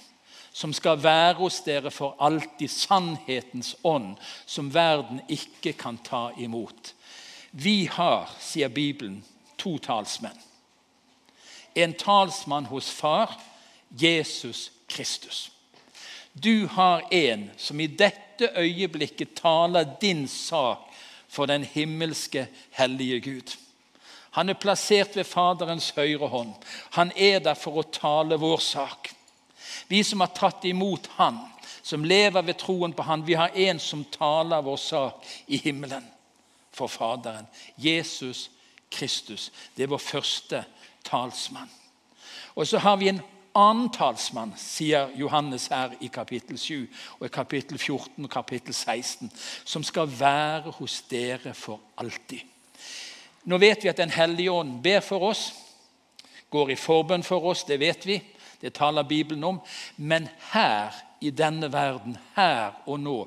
som 0.51 0.73
skal 0.73 0.99
være 1.03 1.37
hos 1.39 1.61
dere 1.65 1.91
for 1.93 2.17
alltid, 2.19 2.69
sannhetens 2.69 3.75
ånd, 3.83 4.15
som 4.45 4.73
verden 4.73 5.21
ikke 5.29 5.73
kan 5.77 5.99
ta 6.03 6.31
imot. 6.37 6.93
Vi 7.51 7.85
har, 7.91 8.29
sier 8.41 8.69
Bibelen, 8.69 9.23
to 9.57 9.77
talsmenn. 9.77 10.37
En 11.75 11.93
talsmann 11.93 12.65
hos 12.65 12.89
Far, 12.89 13.37
Jesus 13.89 14.71
Kristus. 14.89 15.51
Du 16.33 16.67
har 16.67 17.07
en 17.11 17.49
som 17.57 17.79
i 17.79 17.87
dette 17.87 18.49
øyeblikket 18.57 19.33
taler 19.33 19.85
din 20.01 20.27
sak 20.27 20.89
for 21.27 21.45
den 21.45 21.63
himmelske, 21.63 22.47
hellige 22.71 23.21
Gud. 23.21 23.57
Han 24.37 24.49
er 24.49 24.59
plassert 24.61 25.15
ved 25.17 25.25
Faderens 25.25 25.89
høyre 25.97 26.29
hånd. 26.29 26.53
Han 26.93 27.11
er 27.15 27.39
der 27.41 27.57
for 27.57 27.81
å 27.81 27.87
tale 27.89 28.37
vår 28.37 28.59
sak. 28.61 29.09
Vi 29.89 30.03
som 30.05 30.21
har 30.21 30.35
tatt 30.37 30.65
imot 30.69 31.09
Han, 31.17 31.39
som 31.81 32.05
lever 32.05 32.45
ved 32.45 32.59
troen 32.61 32.93
på 32.93 33.05
Han, 33.07 33.25
vi 33.25 33.33
har 33.33 33.55
en 33.55 33.79
som 33.81 34.03
taler 34.13 34.61
vår 34.61 34.77
sak 34.77 35.25
i 35.47 35.57
himmelen 35.63 36.05
for 36.71 36.91
Faderen. 36.91 37.47
Jesus 37.77 38.49
Kristus. 38.93 39.49
Det 39.75 39.87
er 39.87 39.91
vår 39.91 40.03
første 40.05 40.61
talsmann. 41.03 41.71
Og 42.55 42.67
så 42.67 42.77
har 42.77 42.97
vi 43.01 43.09
en 43.09 43.23
annen 43.57 43.89
talsmann, 43.93 44.53
sier 44.57 45.09
Johannes 45.17 45.67
her 45.73 45.95
i 46.01 46.11
kapittel 46.13 46.59
7 46.61 46.85
og 47.17 47.25
i 47.25 47.33
kapittel 47.33 47.81
14 47.81 48.21
og 48.21 48.29
kapittel 48.29 48.73
16, 48.73 49.31
som 49.65 49.83
skal 49.83 50.09
være 50.19 50.75
hos 50.77 51.01
dere 51.09 51.55
for 51.57 51.81
alltid. 51.97 52.45
Nå 53.47 53.57
vet 53.57 53.83
vi 53.83 53.89
at 53.89 53.97
Den 53.97 54.11
hellige 54.11 54.51
ånd 54.51 54.81
ber 54.83 54.99
for 54.99 55.23
oss, 55.29 55.53
går 56.51 56.71
i 56.71 56.79
forbønn 56.79 57.23
for 57.23 57.45
oss, 57.47 57.63
det 57.67 57.79
vet 57.79 58.05
vi. 58.07 58.19
Det 58.59 58.73
taler 58.75 59.03
Bibelen 59.07 59.43
om. 59.43 59.59
Men 59.95 60.27
her 60.51 60.95
i 61.21 61.31
denne 61.31 61.69
verden, 61.71 62.17
her 62.35 62.75
og 62.85 62.99
nå, 62.99 63.17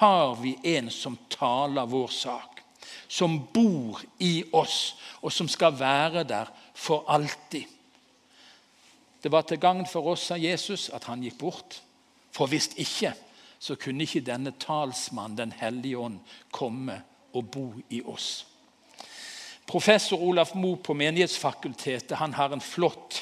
har 0.00 0.34
vi 0.40 0.56
en 0.76 0.90
som 0.90 1.16
taler 1.32 1.88
vår 1.88 2.08
sak. 2.12 2.60
Som 3.08 3.38
bor 3.52 4.02
i 4.18 4.44
oss, 4.52 4.96
og 5.22 5.32
som 5.32 5.48
skal 5.48 5.74
være 5.78 6.24
der 6.24 6.50
for 6.74 7.04
alltid. 7.08 7.64
Det 9.22 9.32
var 9.32 9.42
til 9.42 9.60
gagn 9.60 9.86
for 9.86 10.12
oss, 10.12 10.28
sa 10.28 10.36
Jesus, 10.40 10.88
at 10.88 11.04
han 11.08 11.24
gikk 11.24 11.38
bort. 11.40 11.80
For 12.32 12.48
hvis 12.48 12.70
ikke, 12.76 13.12
så 13.60 13.76
kunne 13.76 14.04
ikke 14.04 14.24
denne 14.24 14.52
talsmannen, 14.60 15.36
Den 15.36 15.52
hellige 15.52 15.98
ånd, 15.98 16.20
komme 16.50 17.02
og 17.32 17.50
bo 17.50 17.74
i 17.90 18.02
oss. 18.02 18.49
Professor 19.70 20.18
Olaf 20.18 20.54
Moe 20.58 20.80
på 20.82 20.94
Menighetsfakultetet 20.98 22.18
han 22.18 22.34
har 22.34 22.50
en 22.50 22.60
flott 22.60 23.20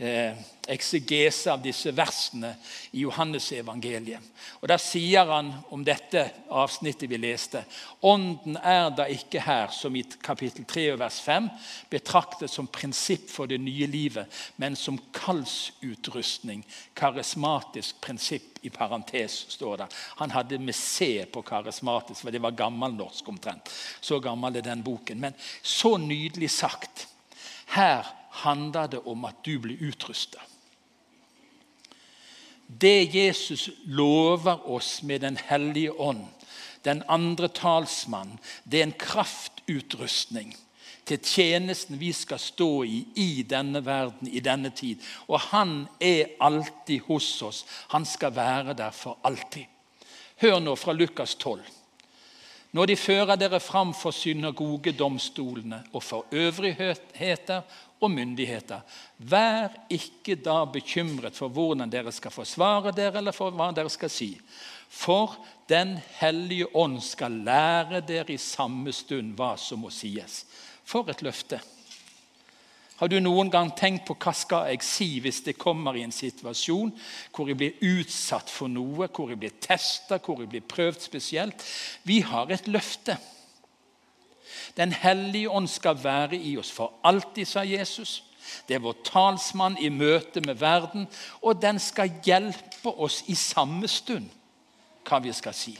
eksegese 0.00 1.50
av 1.52 1.60
disse 1.60 1.90
versene 1.92 2.54
i 2.96 3.02
Johannesevangeliet. 3.02 4.22
Og 4.62 4.68
Der 4.68 4.80
sier 4.80 5.28
han 5.28 5.50
om 5.70 5.82
dette 5.84 6.22
avsnittet 6.48 7.10
vi 7.10 7.18
leste 7.20 7.64
Ånden 8.00 8.56
er 8.56 8.88
da 8.96 9.04
ikke 9.12 9.42
her, 9.44 9.68
som 9.68 9.96
i 9.96 10.04
kapittel 10.22 10.64
3 10.64 10.86
vers 10.98 11.18
5, 11.20 11.48
betraktet 11.90 12.50
som 12.50 12.66
prinsipp 12.66 13.28
for 13.28 13.46
det 13.50 13.58
nye 13.60 13.86
livet, 13.86 14.26
men 14.56 14.76
som 14.76 14.98
kallsutrustning. 15.12 16.64
Karismatisk 16.94 18.00
prinsipp, 18.00 18.58
i 18.62 18.70
parentes, 18.70 19.46
står 19.48 19.76
det. 19.76 19.86
Han 20.20 20.30
hadde 20.30 20.58
med 20.60 20.74
C 20.74 21.24
på 21.32 21.42
karismatisk, 21.42 22.20
for 22.20 22.30
det 22.30 22.42
var 22.44 22.56
gammelnorsk 22.56 23.28
omtrent. 23.28 23.70
Så 24.00 24.20
gammel 24.20 24.56
er 24.56 24.64
den 24.64 24.82
boken. 24.84 25.20
Men 25.20 25.36
så 25.62 25.96
nydelig 25.96 26.50
sagt. 26.50 27.06
Her 27.72 28.04
handler 28.30 28.86
det 28.86 29.02
om 29.06 29.24
at 29.24 29.44
du 29.44 29.58
blir 29.58 29.82
utrusta. 29.82 30.40
Det 32.66 33.14
Jesus 33.14 33.70
lover 33.84 34.70
oss 34.70 35.02
med 35.02 35.20
Den 35.20 35.36
hellige 35.36 35.92
ånd, 35.92 36.26
den 36.84 37.02
andre 37.08 37.48
talsmann, 37.48 38.38
det 38.64 38.80
er 38.80 38.82
en 38.82 38.98
kraftutrustning 38.98 40.54
til 41.10 41.18
tjenesten 41.18 41.98
vi 41.98 42.12
skal 42.14 42.38
stå 42.38 42.84
i 42.84 43.00
i 43.18 43.42
denne 43.42 43.82
verden, 43.84 44.28
i 44.28 44.40
denne 44.40 44.70
tid. 44.70 45.02
Og 45.26 45.40
han 45.50 45.88
er 46.00 46.36
alltid 46.40 47.00
hos 47.08 47.42
oss. 47.42 47.64
Han 47.90 48.06
skal 48.06 48.34
være 48.36 48.76
der 48.78 48.94
for 48.94 49.18
alltid. 49.24 49.66
Hør 50.40 50.60
nå 50.62 50.76
fra 50.78 50.92
Lukas 50.92 51.34
12. 51.34 51.60
Når 52.72 52.86
de 52.86 52.96
fører 52.96 53.38
dere 53.38 53.58
fram 53.60 53.90
for 53.96 54.14
synagogedomstolene 54.14 55.82
og 55.92 56.02
for 56.06 56.26
øvrigheter 56.30 57.62
og 58.00 58.10
myndigheter. 58.10 58.80
Vær 59.18 59.74
ikke 59.90 60.36
da 60.40 60.64
bekymret 60.64 61.36
for 61.36 61.52
hvordan 61.52 61.90
dere 61.90 62.12
skal 62.12 62.32
forsvare 62.32 62.94
dere, 62.96 63.18
eller 63.18 63.34
for 63.36 63.52
hva 63.52 63.70
dere 63.76 63.90
skal 63.92 64.12
si. 64.12 64.32
For 64.88 65.36
Den 65.70 65.98
hellige 66.18 66.66
ånd 66.74 66.98
skal 67.00 67.36
lære 67.46 68.00
dere 68.02 68.32
i 68.34 68.40
samme 68.42 68.90
stund 68.92 69.36
hva 69.38 69.52
som 69.54 69.84
må 69.84 69.90
sies. 69.94 70.40
For 70.82 71.06
et 71.10 71.22
løfte. 71.22 71.60
Har 73.00 73.08
du 73.08 73.16
noen 73.20 73.48
gang 73.48 73.70
tenkt 73.72 74.04
på 74.04 74.14
hva 74.20 74.32
skal 74.36 74.66
jeg 74.68 74.84
si 74.84 75.06
hvis 75.24 75.40
det 75.46 75.56
kommer 75.56 75.96
i 75.96 76.02
en 76.04 76.12
situasjon 76.12 76.90
hvor 77.32 77.48
jeg 77.48 77.56
blir 77.56 77.84
utsatt 77.96 78.52
for 78.52 78.68
noe, 78.68 79.08
hvor 79.08 79.32
jeg 79.32 79.40
blir 79.40 79.54
testa, 79.56 80.18
hvor 80.20 80.42
jeg 80.42 80.50
blir 80.52 80.66
prøvd 80.68 81.00
spesielt? 81.06 81.64
Vi 82.04 82.20
har 82.28 82.52
et 82.52 82.68
løfte. 82.68 83.16
Den 84.76 84.92
hellige 84.92 85.48
ånd 85.48 85.68
skal 85.72 85.96
være 86.02 86.36
i 86.36 86.58
oss 86.60 86.70
for 86.76 87.00
alltid, 87.02 87.48
sa 87.48 87.64
Jesus. 87.64 88.20
Det 88.68 88.76
er 88.76 88.84
vår 88.84 89.00
talsmann 89.06 89.78
i 89.80 89.88
møte 89.88 90.44
med 90.44 90.60
verden, 90.60 91.08
og 91.40 91.62
den 91.62 91.80
skal 91.80 92.12
hjelpe 92.24 92.92
oss 93.00 93.22
i 93.32 93.36
samme 93.38 93.88
stund 93.88 94.28
hva 95.08 95.24
vi 95.24 95.32
skal 95.32 95.56
si. 95.56 95.72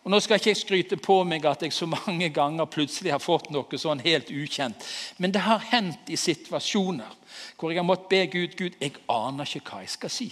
Og 0.00 0.10
Nå 0.10 0.20
skal 0.24 0.40
ikke 0.40 0.48
jeg 0.54 0.60
skryte 0.62 0.96
på 0.96 1.18
meg 1.28 1.44
at 1.44 1.62
jeg 1.62 1.74
så 1.76 1.86
mange 1.90 2.30
ganger 2.32 2.68
plutselig 2.72 3.12
har 3.12 3.20
fått 3.20 3.50
noe 3.52 3.80
sånn 3.80 4.00
helt 4.00 4.30
ukjent, 4.32 4.86
men 5.20 5.32
det 5.34 5.42
har 5.44 5.60
hendt 5.72 6.08
i 6.08 6.16
situasjoner 6.16 7.18
hvor 7.60 7.72
jeg 7.72 7.82
har 7.82 7.86
måttet 7.88 8.08
be 8.08 8.22
Gud 8.32 8.56
Gud, 8.56 8.78
jeg 8.80 8.96
aner 9.12 9.44
ikke 9.44 9.74
hva 9.74 9.82
jeg 9.84 9.92
skal 9.92 10.12
si. 10.12 10.30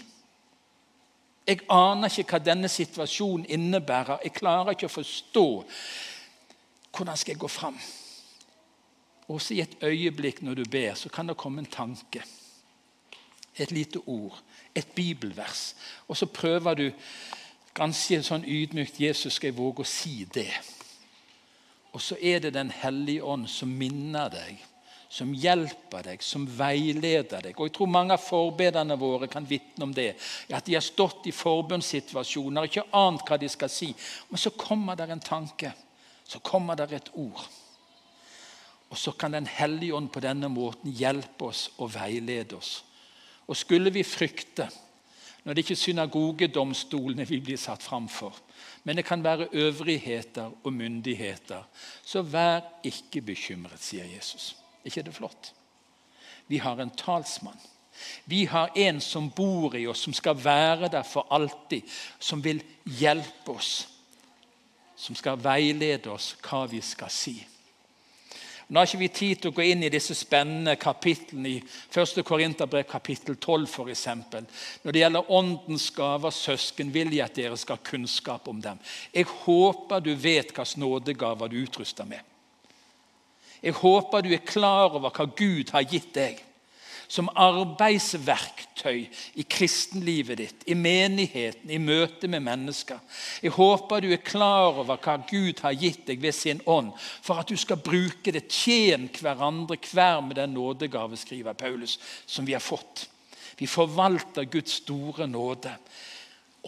Jeg 1.48 1.64
aner 1.72 2.12
ikke 2.12 2.36
hva 2.36 2.44
denne 2.44 2.68
situasjonen 2.68 3.46
innebærer. 3.48 4.24
Jeg 4.24 4.36
klarer 4.36 4.74
ikke 4.74 4.88
å 4.88 4.92
forstå 4.98 5.46
hvordan 6.96 7.16
skal 7.16 7.34
jeg 7.34 7.40
gå 7.40 7.48
fram? 7.52 7.76
Også 9.28 9.54
i 9.54 9.62
et 9.62 9.76
øyeblikk 9.84 10.42
når 10.42 10.60
du 10.60 10.64
ber, 10.72 10.94
så 10.96 11.12
kan 11.12 11.28
det 11.28 11.36
komme 11.40 11.62
en 11.62 11.70
tanke. 11.70 12.24
Et 13.56 13.70
lite 13.70 14.00
ord, 14.06 14.40
et 14.74 14.88
bibelvers. 14.96 15.74
Og 16.08 16.16
så 16.16 16.26
prøver 16.26 16.74
du 16.74 16.86
ganske 17.78 18.20
sånn 18.26 18.44
ydmykt 18.44 19.00
Jesus, 19.00 19.38
skal 19.38 19.52
jeg 19.52 19.58
våge 19.58 19.84
å 19.84 19.88
si 19.88 20.26
det? 20.34 20.50
Og 21.94 22.02
så 22.04 22.18
er 22.20 22.42
det 22.44 22.54
Den 22.54 22.70
hellige 22.70 23.24
ånd 23.24 23.48
som 23.48 23.70
minner 23.70 24.28
deg, 24.30 24.58
som 25.08 25.32
hjelper 25.32 26.04
deg, 26.04 26.22
som 26.22 26.44
veileder 26.44 27.42
deg. 27.42 27.54
Og 27.56 27.70
Jeg 27.70 27.78
tror 27.78 27.88
mange 27.88 28.12
av 28.12 28.22
forbederne 28.22 28.98
våre 29.00 29.26
kan 29.26 29.46
vitne 29.48 29.88
om 29.88 29.94
det. 29.94 30.14
At 30.52 30.66
de 30.66 30.74
har 30.76 30.84
stått 30.84 31.26
i 31.26 31.32
forbundssituasjoner, 31.32 32.68
ikke 32.68 32.90
ant 32.92 33.24
hva 33.24 33.38
de 33.40 33.48
skal 33.48 33.72
si. 33.72 33.94
Men 34.28 34.38
så 34.38 34.50
kommer 34.50 34.98
der 34.98 35.14
en 35.14 35.24
tanke 35.24 35.72
så 36.28 36.38
kommer 36.44 36.76
der 36.76 36.92
et 36.92 37.10
ord. 37.14 37.48
Og 38.90 38.98
så 38.98 39.12
kan 39.12 39.32
Den 39.32 39.46
hellige 39.46 39.94
ånd 39.94 40.10
på 40.12 40.20
denne 40.20 40.48
måten 40.48 40.92
hjelpe 40.92 41.44
oss 41.44 41.70
og 41.78 41.94
veilede 41.94 42.56
oss. 42.56 42.84
Og 43.46 43.56
skulle 43.56 43.90
vi 43.90 44.02
frykte, 44.02 44.68
når 45.48 45.56
det 45.56 45.64
ikke 45.64 45.80
synagogedomstolene 45.80 47.24
vi 47.24 47.38
blir 47.40 47.56
satt 47.56 47.80
fram 47.82 48.04
for, 48.12 48.36
men 48.84 49.00
det 49.00 49.06
kan 49.08 49.24
være 49.24 49.48
øvrigheter 49.56 50.52
og 50.60 50.72
myndigheter, 50.72 51.64
så 52.04 52.20
vær 52.22 52.60
ikke 52.84 53.24
bekymret, 53.24 53.80
sier 53.80 54.04
Jesus. 54.04 54.56
ikke 54.84 55.02
det 55.02 55.14
flott? 55.14 55.54
Vi 56.48 56.60
har 56.60 56.80
en 56.80 56.90
talsmann. 56.90 57.56
Vi 58.26 58.44
har 58.44 58.70
en 58.76 59.00
som 59.00 59.30
bor 59.30 59.74
i 59.74 59.86
oss, 59.86 60.04
som 60.04 60.12
skal 60.12 60.36
være 60.44 60.88
der 60.88 61.02
for 61.02 61.26
alltid, 61.30 61.82
som 62.20 62.44
vil 62.44 62.62
hjelpe 62.84 63.52
oss 63.52 63.88
som 64.98 65.14
skal 65.14 65.38
veilede 65.38 66.10
oss 66.10 66.32
hva 66.42 66.64
vi 66.70 66.80
skal 66.82 67.10
si. 67.12 67.36
Nå 68.68 68.80
har 68.80 68.88
ikke 68.88 69.00
vi 69.00 69.08
tid 69.08 69.38
til 69.40 69.48
å 69.48 69.56
gå 69.56 69.64
inn 69.64 69.82
i 69.86 69.88
disse 69.92 70.12
spennende 70.12 70.74
kapitlene 70.76 71.54
i 71.54 71.60
1. 71.88 72.18
Korinterbrev 72.28 72.84
kapittel 72.90 73.38
12 73.40 73.64
f.eks. 73.64 74.02
Når 74.84 74.92
det 74.92 75.00
gjelder 75.00 75.30
åndens 75.32 75.86
gaver, 75.96 76.34
søsken, 76.36 76.90
vil 76.92 77.14
jeg 77.16 77.24
at 77.24 77.38
dere 77.38 77.56
skal 77.56 77.78
ha 77.78 77.86
kunnskap 77.88 78.50
om 78.52 78.60
dem. 78.60 78.80
Jeg 79.14 79.30
håper 79.46 80.04
du 80.04 80.12
vet 80.12 80.52
hvilke 80.52 80.82
nådegaver 80.84 81.48
du 81.48 81.62
utruster 81.62 82.08
med. 82.08 82.20
Jeg 83.62 83.72
håper 83.80 84.22
du 84.22 84.34
er 84.36 84.44
klar 84.44 84.92
over 84.92 85.16
hva 85.16 85.26
Gud 85.32 85.72
har 85.72 85.88
gitt 85.88 86.12
deg 86.14 86.44
som 87.08 87.30
arbeidsverktøy 87.32 89.06
i 89.40 89.44
kristenlivet 89.48 90.38
ditt, 90.38 90.64
i 90.68 90.76
menigheten, 90.76 91.70
i 91.72 91.80
møte 91.80 92.28
med 92.28 92.44
mennesker. 92.44 93.00
Jeg 93.42 93.54
håper 93.56 94.04
du 94.04 94.10
er 94.12 94.20
klar 94.24 94.76
over 94.82 95.00
hva 95.00 95.16
Gud 95.28 95.62
har 95.64 95.76
gitt 95.76 96.04
deg 96.10 96.20
ved 96.20 96.36
sin 96.36 96.60
ånd, 96.68 96.92
for 97.24 97.40
at 97.40 97.48
du 97.48 97.56
skal 97.56 97.80
bruke 97.80 98.32
det. 98.34 98.44
Tjen 98.52 99.08
hverandre 99.20 99.80
hver 99.88 100.20
med 100.20 100.36
den 100.36 100.52
nådegave, 100.56 101.16
skriver 101.16 101.56
Paulus, 101.56 101.96
som 102.26 102.46
vi 102.46 102.56
har 102.56 102.64
fått. 102.64 103.08
Vi 103.58 103.66
forvalter 103.66 104.46
Guds 104.46 104.82
store 104.84 105.26
nåde. 105.26 105.72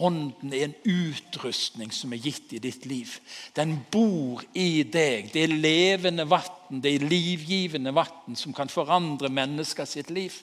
Ånden 0.01 0.53
er 0.53 0.63
en 0.65 0.75
utrustning 0.87 1.91
som 1.93 2.13
er 2.13 2.23
gitt 2.23 2.53
i 2.57 2.61
ditt 2.63 2.87
liv. 2.89 3.13
Den 3.53 3.75
bor 3.93 4.41
i 4.57 4.81
deg. 4.81 5.29
Det 5.33 5.43
er 5.45 5.53
levende 5.53 6.25
vann, 6.29 6.81
det 6.81 6.95
er 6.95 7.05
livgivende 7.05 7.93
vann 7.93 8.37
som 8.39 8.55
kan 8.57 8.71
forandre 8.71 9.29
mennesker 9.29 9.85
sitt 9.85 10.09
liv. 10.09 10.33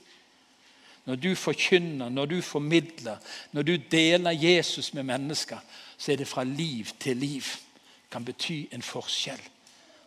Når 1.08 1.16
du 1.24 1.30
forkynner, 1.34 2.10
når 2.12 2.26
du 2.26 2.38
formidler, 2.44 3.16
når 3.52 3.62
du 3.62 3.76
deler 3.90 4.36
Jesus 4.36 4.92
med 4.94 5.08
mennesker, 5.08 5.58
så 5.96 6.12
er 6.12 6.20
det 6.20 6.28
fra 6.28 6.44
liv 6.44 6.92
til 7.00 7.16
liv. 7.16 7.48
Det 8.04 8.12
kan 8.12 8.24
bety 8.24 8.66
en 8.72 8.84
forskjell. 8.84 9.40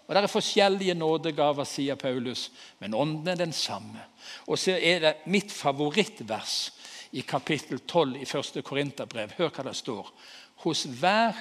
Og 0.07 0.15
Det 0.15 0.23
er 0.23 0.27
forskjellige 0.27 0.93
nådegaver, 0.93 1.63
sier 1.63 1.95
Paulus, 1.95 2.51
men 2.79 2.93
ånden 2.93 3.27
er 3.27 3.35
den 3.39 3.53
samme. 3.53 4.03
Og 4.47 4.59
så 4.59 4.75
er 4.75 4.99
det 4.99 5.13
mitt 5.25 5.51
favorittvers 5.51 6.71
i 7.11 7.21
kapittel 7.21 7.79
12 7.79 8.21
i 8.21 8.27
1. 8.27 8.61
Korinterbrev. 8.63 9.33
Hør 9.37 9.49
hva 9.49 9.65
det 9.67 9.75
står. 9.75 10.11
Hos 10.63 10.85
hver 10.85 11.35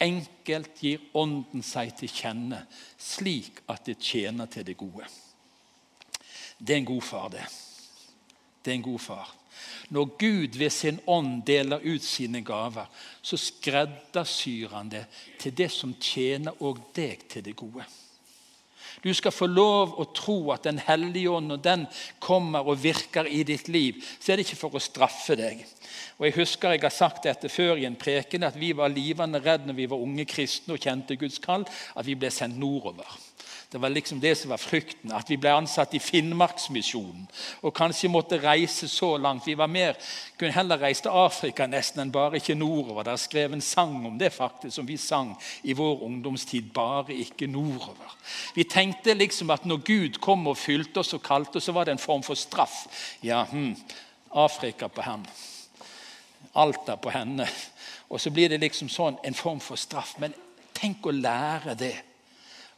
enkelt 0.00 0.78
gir 0.80 1.02
Ånden 1.18 1.64
seg 1.66 1.92
til 1.98 2.12
kjenne, 2.12 2.62
slik 2.98 3.60
at 3.68 3.84
det 3.88 3.98
tjener 4.00 4.48
til 4.50 4.64
det 4.66 4.76
gode. 4.80 5.08
Det 6.58 6.74
er 6.74 6.80
en 6.82 6.88
god 6.92 7.02
far, 7.04 7.28
det. 7.32 7.44
Det 8.64 8.72
er 8.72 8.78
en 8.78 8.88
god 8.88 9.00
far. 9.00 9.36
Når 9.90 10.12
Gud 10.20 10.58
ved 10.58 10.70
sin 10.70 11.00
ånd 11.06 11.42
deler 11.46 11.82
ut 11.84 12.04
sine 12.04 12.44
gaver, 12.46 12.86
så 13.22 13.36
skreddersyr 13.36 14.68
han 14.76 14.92
det 14.92 15.04
til 15.40 15.56
det 15.56 15.70
som 15.72 15.94
tjener 16.00 16.62
òg 16.62 16.80
deg 16.96 17.26
til 17.28 17.44
det 17.44 17.56
gode. 17.58 17.84
Du 19.02 19.12
skal 19.16 19.32
få 19.32 19.48
lov 19.48 19.94
å 20.00 20.06
tro 20.14 20.38
at 20.52 20.66
Den 20.68 20.80
hellige 20.84 21.30
ånd, 21.32 21.48
når 21.48 21.62
den 21.64 21.86
kommer 22.20 22.66
og 22.68 22.82
virker 22.82 23.28
i 23.28 23.42
ditt 23.48 23.68
liv, 23.68 24.02
så 24.20 24.32
er 24.32 24.40
det 24.40 24.46
ikke 24.48 24.60
for 24.60 24.76
å 24.76 24.82
straffe 24.82 25.36
deg. 25.38 25.64
Og 26.18 26.26
Jeg 26.26 26.36
husker 26.36 26.76
jeg 26.76 26.84
har 26.84 26.94
sagt 26.94 27.24
dette 27.24 27.48
før 27.48 27.80
i 27.80 27.86
en 27.88 27.96
preken, 27.96 28.44
at 28.44 28.58
vi 28.60 28.72
var 28.76 28.92
livende 28.92 29.40
redd 29.40 29.66
når 29.66 29.78
vi 29.78 29.88
var 29.90 30.04
unge 30.04 30.26
kristne 30.28 30.76
og 30.76 30.84
kjente 30.84 31.16
Guds 31.16 31.40
kall, 31.40 31.64
at 31.96 32.06
vi 32.06 32.14
ble 32.14 32.30
sendt 32.30 32.60
nordover. 32.60 33.08
Det 33.72 33.78
var 33.78 33.88
liksom 33.88 34.20
det 34.20 34.34
som 34.34 34.50
var 34.50 34.58
frykten, 34.58 35.12
at 35.14 35.28
vi 35.30 35.36
ble 35.38 35.52
ansatt 35.54 35.92
i 35.94 36.00
Finnmarksmisjonen. 36.02 37.28
Og 37.62 37.74
kanskje 37.74 38.08
måtte 38.10 38.40
reise 38.42 38.88
så 38.90 39.12
langt. 39.16 39.46
Vi 39.46 39.54
var 39.54 39.70
mer, 39.70 39.94
kunne 40.38 40.56
heller 40.56 40.80
reist 40.82 41.04
til 41.06 41.14
Afrika 41.14 41.68
nesten 41.70 42.02
enn 42.02 42.10
bare 42.10 42.40
ikke 42.40 42.56
nordover. 42.58 43.06
Det 43.06 43.12
er 43.12 43.22
skrevet 43.22 43.54
en 43.54 43.62
sang 43.62 43.94
om 44.08 44.18
det 44.18 44.32
faktisk, 44.34 44.74
som 44.74 44.88
vi 44.88 44.96
sang 44.98 45.36
i 45.62 45.78
vår 45.78 46.02
ungdomstid. 46.08 46.72
Bare 46.74 47.14
ikke 47.14 47.46
nordover. 47.46 48.18
Vi 48.58 48.66
tenkte 48.66 49.14
liksom 49.14 49.54
at 49.54 49.62
når 49.62 49.86
Gud 49.86 50.18
kom 50.18 50.50
og 50.50 50.58
fylte 50.58 51.04
oss 51.04 51.14
og 51.14 51.22
kalte 51.22 51.62
oss, 51.62 51.70
så 51.70 51.76
var 51.78 51.86
det 51.86 51.94
en 51.94 52.02
form 52.02 52.26
for 52.26 52.34
straff. 52.34 52.88
Ja, 53.22 53.44
hm, 53.52 53.76
Afrika 54.34 54.90
på 54.90 55.06
henne. 55.06 55.30
Alta 56.58 56.98
på 56.98 57.14
henne. 57.14 57.46
Og 58.10 58.18
så 58.18 58.34
blir 58.34 58.50
det 58.50 58.64
liksom 58.66 58.90
sånn 58.90 59.22
en 59.22 59.34
form 59.46 59.62
for 59.62 59.78
straff. 59.78 60.16
Men 60.18 60.34
tenk 60.74 61.06
å 61.06 61.14
lære 61.14 61.78
det 61.78 61.96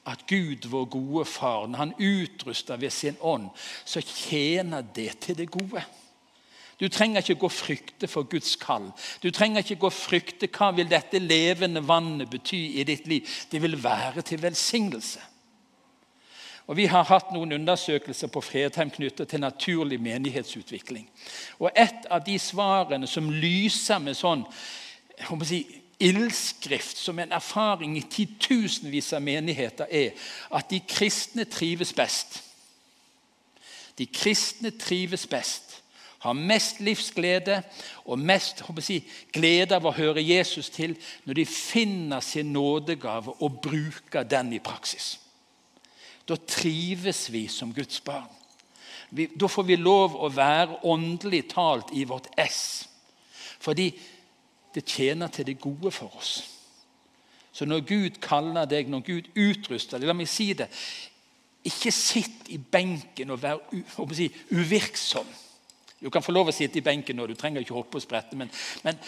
at 0.06 0.26
Gud, 0.26 0.68
vår 0.68 0.84
gode 0.84 1.24
far, 1.24 1.66
når 1.66 1.78
han 1.78 1.94
utruster 1.98 2.76
ved 2.76 2.90
sin 2.90 3.16
ånd, 3.20 3.50
så 3.84 4.00
tjener 4.00 4.82
det 4.82 5.18
til 5.20 5.38
det 5.38 5.50
gode. 5.50 5.84
Du 6.80 6.88
trenger 6.88 7.22
ikke 7.22 7.38
gå 7.38 7.46
og 7.46 7.54
frykte 7.54 8.08
for 8.10 8.26
Guds 8.26 8.56
kall. 8.56 8.88
Du 9.22 9.30
trenger 9.30 9.62
ikke 9.62 9.78
gå 9.84 9.86
og 9.86 9.94
frykte 9.94 10.48
hva 10.50 10.72
vil 10.74 10.88
dette 10.90 11.20
levende 11.22 11.84
vannet 11.86 12.30
bety 12.30 12.58
i 12.80 12.86
ditt 12.88 13.06
liv. 13.06 13.28
Det 13.52 13.62
vil 13.62 13.78
være 13.84 14.24
til 14.26 14.42
velsignelse. 14.42 15.20
Og 16.66 16.76
Vi 16.76 16.86
har 16.86 17.04
hatt 17.04 17.30
noen 17.34 17.52
undersøkelser 17.52 18.30
på 18.32 18.40
Fredheim 18.40 18.90
knyttet 18.90 19.28
til 19.28 19.40
naturlig 19.42 20.00
menighetsutvikling. 20.00 21.08
Og 21.58 21.70
Et 21.76 22.06
av 22.10 22.24
de 22.24 22.38
svarene 22.38 23.06
som 23.06 23.30
lyser 23.30 23.98
med 23.98 24.16
sånn 24.16 24.46
jeg 25.18 25.38
må 25.38 25.44
si, 25.44 25.81
ildskrift 26.02 26.98
som 26.98 27.18
en 27.18 27.32
erfaring 27.32 27.96
i 27.98 28.04
titusenvis 28.10 29.12
av 29.16 29.22
menigheter 29.22 29.86
er 29.90 30.16
at 30.54 30.70
de 30.70 30.80
kristne 30.88 31.44
trives 31.44 31.92
best. 31.96 32.40
De 33.98 34.06
kristne 34.06 34.72
trives 34.80 35.26
best, 35.26 35.82
har 36.22 36.32
mest 36.38 36.80
livsglede 36.80 37.62
og 38.04 38.18
mest 38.18 38.62
si, 38.80 39.00
glede 39.34 39.76
av 39.76 39.86
å 39.86 39.94
høre 39.96 40.22
Jesus 40.22 40.70
til 40.70 40.94
når 41.24 41.40
de 41.40 41.46
finner 41.46 42.22
sin 42.22 42.52
nådegave 42.54 43.34
og 43.42 43.58
bruker 43.62 44.22
den 44.22 44.52
i 44.54 44.62
praksis. 44.62 45.16
Da 46.28 46.38
trives 46.38 47.26
vi 47.32 47.48
som 47.48 47.74
Guds 47.74 48.00
barn. 48.00 48.30
da 49.12 49.48
får 49.48 49.62
vi 49.62 49.76
lov 49.76 50.14
å 50.16 50.28
være 50.28 50.78
åndelig 50.82 51.50
talt 51.50 51.90
i 51.92 52.04
vårt 52.04 52.30
ess. 52.38 52.88
Fordi 53.60 53.90
det 54.74 54.86
tjener 54.88 55.28
til 55.32 55.46
det 55.46 55.60
gode 55.60 55.90
for 55.92 56.16
oss. 56.16 56.42
Så 57.52 57.66
når 57.68 57.84
Gud 57.84 58.20
kaller 58.24 58.64
deg, 58.64 58.88
når 58.88 59.04
Gud 59.04 59.28
utruster 59.36 60.00
deg 60.00 60.08
La 60.08 60.16
meg 60.16 60.30
si 60.30 60.52
det. 60.56 60.70
Ikke 61.68 61.92
sitt 61.94 62.48
i 62.50 62.58
benken 62.58 63.30
og 63.30 63.42
vær 63.42 63.60
si, 64.16 64.30
uvirksom. 64.50 65.28
Du 66.02 66.08
kan 66.10 66.24
få 66.24 66.34
lov 66.34 66.50
å 66.50 66.54
sitte 66.54 66.80
i 66.80 66.84
benken 66.84 67.16
nå, 67.16 67.28
du 67.28 67.36
trenger 67.38 67.62
ikke 67.62 67.76
hoppe 67.76 68.00
og 68.00 68.02
sprette. 68.02 68.38
Men, 68.38 68.50
men 68.82 68.98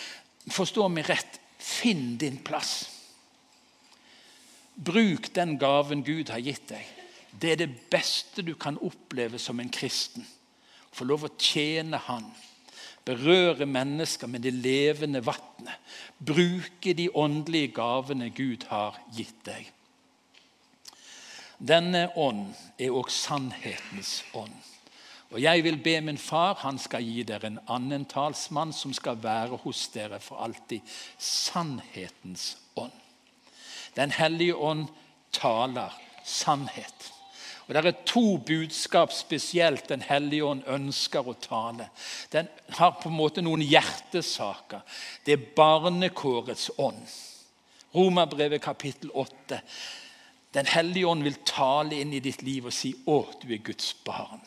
forstå 0.53 0.87
meg 0.92 1.09
rett. 1.11 1.40
Finn 1.64 2.18
din 2.20 2.37
plass. 2.44 2.85
Bruk 4.74 5.31
den 5.35 5.57
gaven 5.59 6.03
Gud 6.05 6.29
har 6.35 6.42
gitt 6.44 6.68
deg. 6.68 6.88
Det 7.40 7.55
er 7.55 7.61
det 7.62 7.88
beste 7.90 8.44
du 8.46 8.53
kan 8.61 8.77
oppleve 8.85 9.40
som 9.42 9.59
en 9.62 9.72
kristen. 9.72 10.27
Få 10.94 11.07
lov 11.09 11.24
å 11.27 11.33
tjene 11.40 11.98
Han 12.07 12.29
berøre 13.04 13.66
mennesker 13.66 14.26
med 14.26 14.40
det 14.40 14.52
levende 14.52 15.20
vannet. 15.26 15.76
Bruke 16.18 16.94
de 16.94 17.10
åndelige 17.14 17.72
gavene 17.76 18.30
Gud 18.30 18.66
har 18.68 18.98
gitt 19.16 19.44
deg. 19.46 19.70
Denne 21.58 22.08
ånd 22.16 22.48
er 22.78 22.92
òg 22.92 23.10
sannhetens 23.12 24.22
ånd. 24.34 24.54
Og 25.34 25.42
Jeg 25.42 25.64
vil 25.64 25.78
be 25.82 26.00
min 26.00 26.18
far, 26.18 26.54
han 26.62 26.78
skal 26.78 27.02
gi 27.02 27.22
dere 27.26 27.48
en 27.48 27.58
annen 27.68 28.04
talsmann 28.06 28.72
som 28.72 28.92
skal 28.94 29.18
være 29.22 29.58
hos 29.64 29.88
dere 29.90 30.20
for 30.20 30.44
alltid. 30.44 30.80
Sannhetens 31.18 32.56
ånd. 32.76 32.92
Den 33.96 34.10
hellige 34.10 34.56
ånd 34.56 34.86
taler 35.32 35.90
sannhet. 36.24 37.13
Og 37.66 37.74
Det 37.74 37.87
er 37.87 38.05
to 38.07 38.37
budskap 38.37 39.12
spesielt 39.12 39.88
Den 39.88 40.03
hellige 40.03 40.44
ånd 40.44 40.62
ønsker 40.66 41.29
å 41.29 41.35
tale. 41.40 41.88
Den 42.33 42.48
har 42.68 42.96
på 43.00 43.09
en 43.09 43.16
måte 43.16 43.42
noen 43.42 43.62
hjertesaker. 43.62 44.81
Det 45.24 45.33
er 45.33 45.46
barnekårets 45.57 46.70
ånd. 46.79 47.07
Romerbrevet 47.94 48.62
kapittel 48.62 49.11
8. 49.14 49.61
Den 50.55 50.66
hellige 50.66 51.07
ånd 51.07 51.22
vil 51.22 51.38
tale 51.46 52.00
inn 52.00 52.12
i 52.12 52.20
ditt 52.20 52.42
liv 52.42 52.66
og 52.66 52.72
si 52.72 52.94
'Å, 52.94 53.40
du 53.42 53.53
er 53.53 53.59
Guds 53.59 53.94
barn'. 54.05 54.44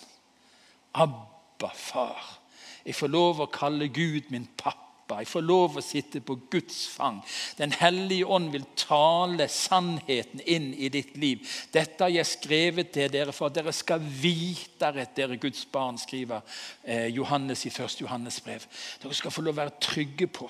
Abba, 0.93 1.71
far. 1.73 2.39
Jeg 2.86 2.95
får 2.95 3.08
lov 3.08 3.41
å 3.41 3.51
kalle 3.51 3.88
Gud 3.88 4.32
min 4.32 4.47
pappa 4.58 4.87
Jeg 5.07 5.27
får 5.31 5.43
lov 5.45 5.77
å 5.79 5.83
sitte 5.83 6.19
på 6.21 6.35
Guds 6.51 6.81
fang. 6.91 7.21
Den 7.57 7.71
hellige 7.71 8.27
ånd 8.27 8.51
vil 8.51 8.65
tale 8.75 9.47
sannheten 9.51 10.41
inn 10.43 10.73
i 10.73 10.89
ditt 10.93 11.15
liv. 11.17 11.45
Dette 11.71 12.03
har 12.03 12.11
jeg 12.11 12.29
skrevet 12.29 12.91
til 12.95 13.11
dere 13.13 13.35
for 13.35 13.47
at 13.47 13.57
dere 13.59 13.73
skal 13.75 14.03
vite 14.03 14.89
at 14.91 15.15
dere 15.15 15.37
er 15.37 15.41
Guds 15.41 15.65
barn, 15.71 15.99
skriver 16.01 16.43
eh, 16.83 17.07
Johannes 17.15 17.65
i 17.65 17.71
1. 17.71 18.01
Johannes 18.01 18.41
brev. 18.43 18.65
Dere 19.03 19.17
skal 19.17 19.33
få 19.33 19.45
lov 19.45 19.55
å 19.55 19.61
være 19.61 19.77
trygge 19.83 20.27
på. 20.27 20.49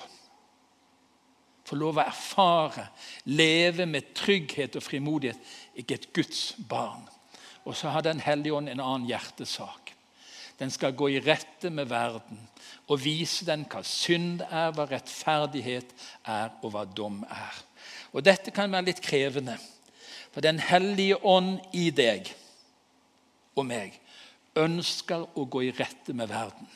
Få 1.68 1.76
lov 1.76 2.00
å 2.00 2.06
erfare, 2.06 2.88
leve 3.28 3.84
med 3.86 4.14
trygghet 4.16 4.78
og 4.80 4.84
frimodighet. 4.86 5.38
Ikke 5.76 5.98
et 5.98 6.10
Guds 6.16 6.54
barn. 6.68 7.04
Og 7.68 7.76
så 7.76 7.92
har 7.92 8.02
Den 8.02 8.20
hellige 8.24 8.54
ånd 8.56 8.68
en 8.72 8.80
annen 8.80 9.08
hjertesak. 9.08 9.97
Den 10.58 10.70
skal 10.74 10.96
gå 10.98 11.08
i 11.08 11.20
rette 11.22 11.70
med 11.70 11.86
verden 11.90 12.40
og 12.88 13.02
vise 13.04 13.46
den 13.46 13.66
hva 13.70 13.82
synd 13.86 14.42
er, 14.48 14.72
hva 14.74 14.88
rettferdighet 14.90 15.92
er, 16.24 16.54
og 16.62 16.72
hva 16.72 16.84
dom 16.88 17.20
er. 17.28 17.60
Og 18.12 18.24
Dette 18.24 18.50
kan 18.54 18.72
være 18.72 18.88
litt 18.90 19.02
krevende, 19.04 19.58
for 20.32 20.40
Den 20.40 20.58
hellige 20.58 21.18
ånd 21.24 21.58
i 21.76 21.90
deg 21.94 22.32
og 23.58 23.66
meg 23.66 23.96
ønsker 24.58 25.24
å 25.38 25.46
gå 25.50 25.64
i 25.68 25.72
rette 25.74 26.14
med 26.16 26.30
verden. 26.30 26.66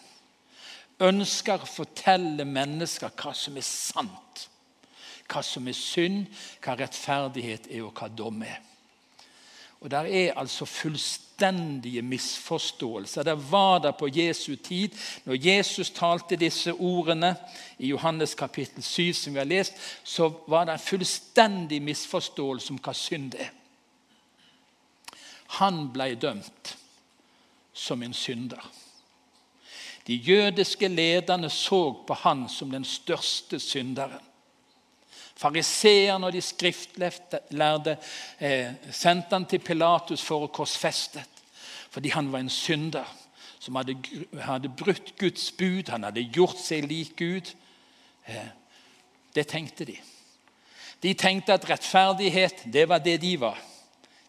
Ønsker 1.02 1.62
å 1.62 1.70
fortelle 1.70 2.46
mennesker 2.46 3.10
hva 3.18 3.32
som 3.34 3.56
er 3.58 3.66
sant, 3.66 4.46
hva 5.30 5.42
som 5.46 5.66
er 5.68 5.78
synd, 5.78 6.28
hva 6.62 6.76
rettferdighet 6.78 7.70
er, 7.70 7.82
og 7.86 7.96
hva 7.96 8.10
dom 8.12 8.42
er. 8.46 8.60
Og 9.82 9.90
Der 9.90 9.98
er 9.98 10.34
altså 10.36 10.64
fullstendige 10.64 12.02
misforståelser. 12.02 13.22
Det 13.22 13.52
var 13.52 13.78
det 13.78 13.96
på 13.96 14.08
Jesu 14.08 14.56
tid. 14.56 14.88
Når 15.24 15.46
Jesus 15.46 15.90
talte 15.90 16.36
disse 16.36 16.72
ordene 16.72 17.36
i 17.78 17.86
Johannes 17.86 18.34
kapittel 18.34 18.82
7, 18.82 19.12
som 19.12 19.34
vi 19.34 19.38
har 19.38 19.44
lest, 19.44 19.72
så 20.04 20.32
var 20.46 20.64
det 20.64 20.72
en 20.72 20.78
fullstendig 20.78 21.82
misforståelse 21.82 22.70
om 22.70 22.78
hva 22.78 22.94
synd 22.94 23.34
er. 23.34 23.50
Han 25.58 25.88
ble 25.92 26.14
dømt 26.14 26.76
som 27.72 28.02
en 28.02 28.14
synder. 28.14 28.62
De 30.06 30.14
jødiske 30.14 30.88
lederne 30.88 31.50
så 31.50 32.04
på 32.06 32.14
han 32.14 32.48
som 32.48 32.70
den 32.70 32.84
største 32.84 33.60
synderen. 33.60 34.22
Fariseerne 35.42 36.28
og 36.28 36.36
de 36.36 36.42
skriftlærde 36.44 37.96
eh, 38.38 38.70
sendte 38.94 39.34
han 39.34 39.46
til 39.50 39.62
Pilatus 39.64 40.22
for 40.22 40.46
å 40.46 40.52
korsfeste. 40.54 41.24
Fordi 41.92 42.12
han 42.14 42.30
var 42.32 42.44
en 42.44 42.52
synder 42.52 43.08
som 43.62 43.76
hadde, 43.78 43.96
hadde, 44.42 44.70
brutt 44.74 45.12
Guds 45.20 45.50
bud. 45.54 45.90
Han 45.92 46.06
hadde 46.08 46.24
gjort 46.34 46.58
seg 46.58 46.86
lik 46.90 47.14
Gud. 47.18 47.52
Eh, 48.26 48.48
det 49.34 49.46
tenkte 49.50 49.86
de. 49.88 49.98
De 51.02 51.12
tenkte 51.18 51.54
at 51.54 51.66
rettferdighet, 51.66 52.66
det 52.72 52.86
var 52.88 53.02
det 53.02 53.18
de 53.22 53.36
var. 53.40 53.58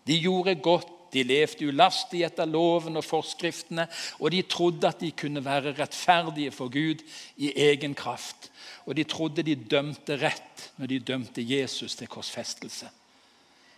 De 0.07 0.17
gjorde 0.17 0.55
godt, 0.55 0.89
de 1.13 1.21
levde 1.21 1.67
ulastig 1.69 2.23
etter 2.25 2.49
loven 2.49 2.97
og 2.97 3.05
forskriftene, 3.05 3.85
og 4.17 4.33
de 4.33 4.41
trodde 4.49 4.89
at 4.89 5.03
de 5.03 5.11
kunne 5.13 5.43
være 5.45 5.75
rettferdige 5.77 6.51
for 6.51 6.73
Gud 6.73 7.03
i 7.37 7.51
egen 7.69 7.93
kraft. 7.93 8.49
Og 8.85 8.97
de 8.97 9.03
trodde 9.07 9.45
de 9.45 9.55
dømte 9.55 10.17
rett 10.19 10.69
når 10.77 10.91
de 10.91 10.99
dømte 10.99 11.43
Jesus 11.43 11.95
til 11.95 12.07
korsfestelse. 12.11 12.89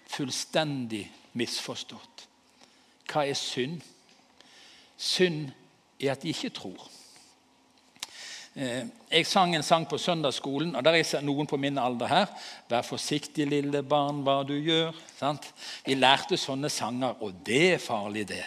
Fullstendig 0.09 1.05
misforstått. 1.33 2.27
Hva 3.11 3.25
er 3.27 3.37
synd? 3.37 3.81
Synd 4.97 5.49
er 5.99 6.15
at 6.15 6.23
de 6.23 6.33
ikke 6.33 6.53
tror. 6.55 6.87
Eh, 8.55 8.87
jeg 9.11 9.27
sang 9.27 9.55
en 9.55 9.63
sang 9.63 9.83
på 9.87 9.97
søndagsskolen, 9.99 10.75
og 10.75 10.83
der 10.85 10.95
er 10.95 11.21
noen 11.21 11.47
på 11.47 11.57
min 11.57 11.77
alder 11.77 12.07
her. 12.07 12.25
'Vær 12.69 12.81
forsiktig, 12.81 13.47
lille 13.47 13.83
barn, 13.83 14.23
hva 14.23 14.43
du 14.47 14.53
gjør.' 14.53 14.95
Sant? 15.19 15.53
Vi 15.85 15.93
lærte 15.93 16.37
sånne 16.37 16.69
sanger, 16.69 17.21
og 17.21 17.33
det 17.45 17.73
er 17.73 17.77
farlig, 17.77 18.27
det. 18.27 18.45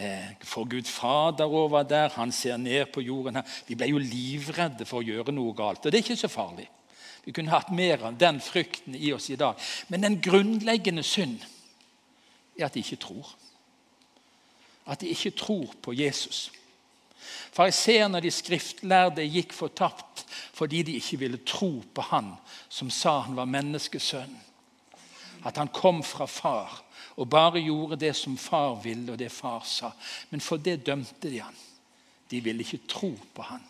Eh, 0.00 0.34
for 0.40 0.64
Gud 0.64 0.86
Fader 0.88 1.44
over 1.44 1.82
der, 1.82 2.08
han 2.08 2.32
ser 2.32 2.56
ned 2.56 2.86
på 2.86 3.00
jorden 3.00 3.36
her. 3.36 3.42
Vi 3.66 3.74
ble 3.76 3.90
jo 3.90 3.98
livredde 4.00 4.86
for 4.88 5.02
å 5.02 5.04
gjøre 5.04 5.34
noe 5.34 5.52
galt. 5.56 5.84
Og 5.84 5.92
det 5.92 5.98
er 5.98 6.04
ikke 6.06 6.22
så 6.22 6.30
farlig. 6.32 6.64
Vi 7.26 7.34
kunne 7.36 7.52
hatt 7.52 7.68
mer 7.74 8.06
av 8.08 8.16
den 8.16 8.38
frykten 8.40 8.96
i 8.96 9.12
oss 9.12 9.28
i 9.28 9.36
dag. 9.36 9.60
Men 9.92 10.06
den 10.06 10.16
grunnleggende 10.24 11.04
synd 11.04 11.42
er 12.56 12.70
at 12.70 12.78
de 12.78 12.80
ikke 12.80 13.02
tror. 13.04 13.34
At 14.88 15.04
de 15.04 15.12
ikke 15.12 15.34
tror 15.36 15.76
på 15.84 15.92
Jesus. 15.92 16.48
Fariseerne, 17.52 18.22
de 18.24 18.32
skriftlærde, 18.32 19.26
gikk 19.28 19.52
fortapt 19.52 20.24
fordi 20.56 20.80
de 20.86 20.96
ikke 20.96 21.18
ville 21.20 21.44
tro 21.44 21.82
på 21.94 22.08
han 22.08 22.32
som 22.72 22.88
sa 22.88 23.18
han 23.26 23.36
var 23.36 23.52
menneskesønn. 23.52 24.32
At 25.44 25.60
han 25.60 25.68
kom 25.68 26.00
fra 26.04 26.24
far 26.24 26.80
og 27.20 27.28
bare 27.28 27.60
gjorde 27.60 27.98
det 28.00 28.14
som 28.16 28.38
far 28.40 28.78
ville, 28.80 29.12
og 29.12 29.18
det 29.18 29.32
far 29.32 29.60
sa. 29.68 29.90
Men 30.30 30.40
for 30.40 30.56
det 30.56 30.86
dømte 30.86 31.28
de 31.28 31.42
han. 31.44 31.56
De 32.30 32.40
ville 32.40 32.64
ikke 32.64 32.86
tro 32.88 33.12
på 33.34 33.42
han. 33.42 33.60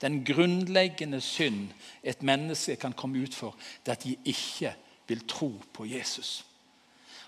Den 0.00 0.20
grunnleggende 0.24 1.20
synd 1.20 1.68
et 2.02 2.22
menneske 2.22 2.76
kan 2.76 2.92
komme 2.92 3.22
ut 3.24 3.34
for, 3.34 3.56
det 3.82 3.90
er 3.90 3.96
at 3.96 4.04
de 4.04 4.16
ikke 4.24 4.74
vil 5.08 5.26
tro 5.28 5.52
på 5.72 5.86
Jesus. 5.86 6.44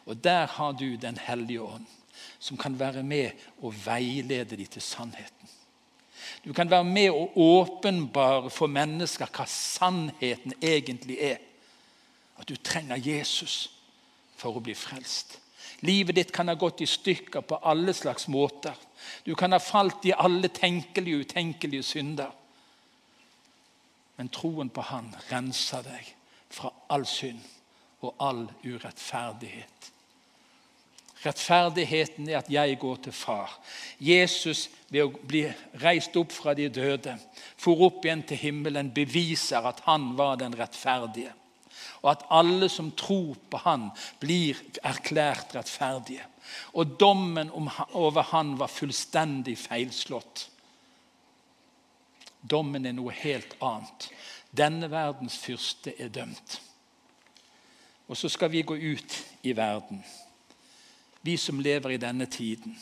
Og 0.07 0.25
Der 0.25 0.47
har 0.47 0.73
du 0.73 0.97
Den 0.97 1.19
hellige 1.19 1.63
ånd, 1.63 1.87
som 2.39 2.57
kan 2.57 2.79
være 2.79 3.03
med 3.03 3.31
og 3.63 3.75
veilede 3.87 4.57
dem 4.57 4.67
til 4.67 4.83
sannheten. 4.83 5.49
Du 6.45 6.53
kan 6.53 6.71
være 6.71 6.85
med 6.85 7.11
og 7.11 7.33
åpenbare 7.37 8.51
for 8.51 8.67
mennesker 8.67 9.27
hva 9.27 9.45
sannheten 9.47 10.53
egentlig 10.63 11.19
er. 11.21 11.37
At 12.39 12.49
du 12.49 12.57
trenger 12.57 12.97
Jesus 12.97 13.76
for 14.37 14.57
å 14.57 14.63
bli 14.63 14.75
frelst. 14.77 15.39
Livet 15.85 16.17
ditt 16.17 16.33
kan 16.33 16.49
ha 16.49 16.55
gått 16.57 16.81
i 16.81 16.89
stykker 16.89 17.45
på 17.45 17.59
alle 17.63 17.93
slags 17.95 18.29
måter. 18.33 18.75
Du 19.25 19.35
kan 19.35 19.53
ha 19.53 19.61
falt 19.61 20.07
i 20.09 20.15
alle 20.17 20.49
tenkelige 20.49 21.19
og 21.19 21.27
utenkelige 21.29 21.85
synder. 21.85 22.31
Men 24.17 24.33
troen 24.33 24.73
på 24.73 24.81
Han 24.81 25.13
renser 25.31 25.85
deg 25.85 26.15
fra 26.49 26.73
all 26.89 27.05
synd 27.07 27.43
og 28.01 28.15
all 28.23 28.47
urettferdighet. 28.65 29.93
Rettferdigheten 31.25 32.29
er 32.29 32.39
at 32.39 32.51
jeg 32.53 32.79
går 32.79 32.97
til 33.07 33.13
Far. 33.13 33.57
Jesus, 34.01 34.69
ved 34.89 35.07
å 35.07 35.11
bli 35.11 35.43
reist 35.83 36.17
opp 36.17 36.33
fra 36.33 36.55
de 36.55 36.69
døde, 36.71 37.17
for 37.59 37.83
opp 37.89 38.05
igjen 38.05 38.23
til 38.29 38.41
himmelen, 38.41 38.93
beviser 38.95 39.65
at 39.67 39.83
han 39.89 40.13
var 40.19 40.37
den 40.41 40.55
rettferdige. 40.57 41.33
Og 42.07 42.13
at 42.13 42.27
alle 42.31 42.69
som 42.71 42.93
tror 42.95 43.35
på 43.51 43.59
han, 43.65 43.89
blir 44.23 44.61
erklært 44.87 45.57
rettferdige. 45.59 46.23
Og 46.79 46.95
dommen 47.01 47.51
over 47.51 48.23
han 48.31 48.55
var 48.61 48.71
fullstendig 48.71 49.57
feilslått. 49.59 50.47
Dommen 52.47 52.87
er 52.87 52.95
noe 52.95 53.11
helt 53.11 53.59
annet. 53.59 54.07
Denne 54.55 54.87
verdens 54.93 55.35
fyrste 55.43 55.97
er 55.99 56.15
dømt. 56.15 56.61
Og 58.07 58.15
så 58.15 58.31
skal 58.31 58.55
vi 58.55 58.63
gå 58.63 58.79
ut 58.79 59.19
i 59.43 59.57
verden 59.57 60.05
vi 61.27 61.37
som 61.37 61.61
lever 61.61 61.91
i 61.91 62.01
denne 62.01 62.27
tiden. 62.27 62.77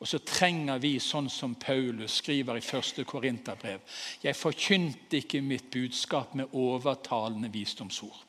Og 0.00 0.08
så 0.08 0.20
trenger 0.24 0.80
vi, 0.80 0.94
sånn 1.00 1.28
som 1.32 1.54
Paulus 1.60 2.20
skriver 2.22 2.56
i 2.56 2.64
1. 2.64 3.02
Korinterbrev 3.08 3.82
Jeg 4.22 4.36
forkynte 4.36 5.20
ikke 5.20 5.42
mitt 5.44 5.68
budskap 5.72 6.34
med 6.38 6.54
overtalende 6.56 7.50
visdomsord, 7.52 8.22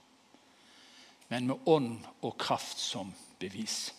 men 1.32 1.48
med 1.48 1.68
ånd 1.72 1.98
og 2.28 2.36
kraft 2.40 2.80
som 2.80 3.12
bevis. 3.40 3.94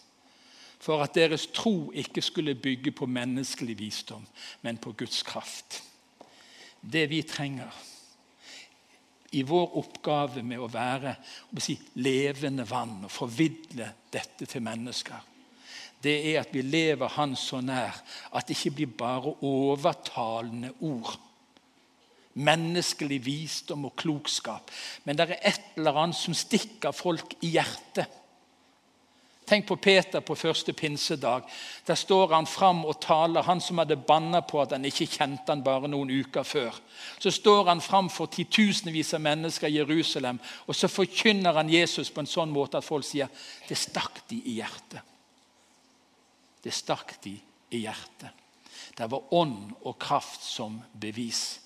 For 0.83 1.01
at 1.05 1.15
deres 1.15 1.47
tro 1.55 1.93
ikke 1.95 2.23
skulle 2.23 2.59
bygge 2.59 2.93
på 2.93 3.07
menneskelig 3.07 3.79
visdom, 3.79 4.25
men 4.63 4.81
på 4.83 4.93
Guds 4.99 5.23
kraft. 5.23 5.81
Det 6.83 7.07
vi 7.11 7.23
trenger 7.23 7.73
i 9.33 9.43
vår 9.49 9.77
oppgave 9.81 10.43
med 10.45 10.61
å 10.61 10.69
være 10.69 11.15
å 11.55 11.63
si, 11.63 11.79
levende 12.05 12.67
vann 12.69 13.07
og 13.07 13.15
forvidle 13.15 13.87
dette 14.13 14.49
til 14.51 14.65
mennesker, 14.65 15.29
det 16.03 16.17
er 16.33 16.41
at 16.41 16.51
vi 16.51 16.65
lever 16.67 17.15
Han 17.15 17.37
så 17.39 17.61
nær 17.63 17.95
at 18.35 18.49
det 18.49 18.57
ikke 18.59 18.75
blir 18.81 18.97
bare 18.99 19.37
overtalende 19.47 20.73
ord. 20.81 21.15
Menneskelig 22.35 23.21
visdom 23.27 23.85
og 23.91 23.97
klokskap. 24.01 24.71
Men 25.05 25.19
det 25.19 25.29
er 25.29 25.53
et 25.53 25.77
eller 25.77 25.99
annet 26.05 26.17
som 26.17 26.37
stikker 26.37 26.95
folk 26.97 27.37
i 27.43 27.55
hjertet. 27.59 28.19
Tenk 29.53 29.67
på 29.67 29.77
Peter 29.77 30.21
på 30.21 30.35
første 30.39 30.73
pinsedag. 30.73 31.43
Der 31.87 31.95
står 31.95 32.31
han 32.33 32.47
fram 32.47 32.85
og 32.85 33.01
taler, 33.03 33.43
han 33.43 33.61
som 33.61 33.83
hadde 33.83 33.99
banna 33.99 34.41
på 34.41 34.61
at 34.63 34.71
han 34.73 34.87
ikke 34.87 35.09
kjente 35.11 35.51
han 35.51 35.65
bare 35.67 35.91
noen 35.91 36.13
uker 36.23 36.47
før. 36.47 36.79
Så 37.19 37.31
står 37.35 37.67
han 37.69 37.83
fram 37.83 38.09
for 38.11 38.31
titusenvis 38.33 39.13
av 39.19 39.25
mennesker 39.25 39.69
i 39.69 39.81
Jerusalem, 39.81 40.39
og 40.67 40.79
så 40.79 40.89
forkynner 40.89 41.59
han 41.59 41.73
Jesus 41.73 42.11
på 42.11 42.23
en 42.23 42.31
sånn 42.31 42.55
måte 42.55 42.79
at 42.79 42.87
folk 42.87 43.05
sier 43.05 43.29
det 43.69 43.77
stakk 43.77 44.23
de 44.31 44.39
i 44.47 44.61
hjertet. 44.61 45.03
Det 46.63 46.73
stakk 46.73 47.17
de 47.25 47.35
i 47.75 47.83
hjertet. 47.83 48.31
Det 48.97 49.11
var 49.11 49.35
ånd 49.35 49.75
og 49.83 49.99
kraft 49.99 50.45
som 50.47 50.79
bevis. 50.95 51.62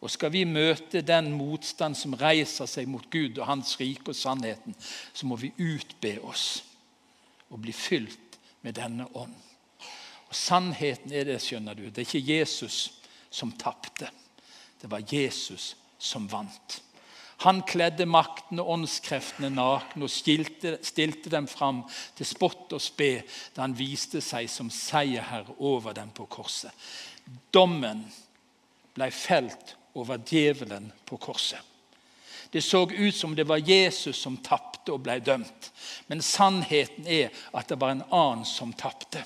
Og 0.00 0.10
Skal 0.12 0.32
vi 0.32 0.44
møte 0.44 1.00
den 1.02 1.32
motstand 1.32 1.96
som 1.96 2.14
reiser 2.20 2.68
seg 2.68 2.88
mot 2.88 3.06
Gud 3.10 3.38
og 3.38 3.48
Hans 3.48 3.74
rike 3.80 4.12
og 4.12 4.18
sannheten, 4.18 4.76
så 5.12 5.26
må 5.26 5.38
vi 5.40 5.54
utbe 5.56 6.18
oss 6.22 6.62
og 7.50 7.62
bli 7.64 7.72
fylt 7.72 8.38
med 8.62 8.76
denne 8.76 9.06
ånd. 9.14 9.34
Og 10.26 10.34
Sannheten 10.34 11.12
er 11.14 11.28
det, 11.28 11.40
skjønner 11.42 11.74
du. 11.78 11.86
Det 11.88 12.02
er 12.02 12.08
ikke 12.08 12.32
Jesus 12.34 12.80
som 13.30 13.52
tapte. 13.56 14.10
Det 14.80 14.90
var 14.90 15.06
Jesus 15.10 15.74
som 15.98 16.26
vant. 16.28 16.82
Han 17.44 17.60
kledde 17.68 18.06
makten 18.08 18.60
og 18.62 18.70
åndskreftene 18.72 19.50
nakne 19.52 20.06
og 20.06 20.12
stilte, 20.12 20.78
stilte 20.84 21.30
dem 21.32 21.48
fram 21.48 21.82
til 22.16 22.28
spott 22.28 22.72
og 22.72 22.80
spe 22.80 23.10
da 23.54 23.66
han 23.66 23.76
viste 23.76 24.22
seg 24.24 24.48
som 24.48 24.70
seierherre 24.72 25.56
over 25.58 25.96
dem 25.96 26.12
på 26.16 26.24
korset. 26.32 26.72
Dommen 27.52 28.06
ble 28.96 29.10
felt 29.12 29.76
over 29.96 30.20
djevelen 30.20 30.92
på 31.04 31.16
korset. 31.16 31.60
Det 32.50 32.62
så 32.62 32.84
ut 32.90 33.16
som 33.16 33.34
det 33.34 33.44
var 33.44 33.56
Jesus 33.56 34.16
som 34.16 34.36
tapte 34.36 34.94
og 34.94 35.02
ble 35.02 35.18
dømt. 35.20 35.70
Men 36.06 36.22
sannheten 36.22 37.08
er 37.10 37.34
at 37.52 37.68
det 37.68 37.80
var 37.80 37.96
en 37.96 38.04
annen 38.10 38.44
som 38.46 38.72
tapte. 38.72 39.24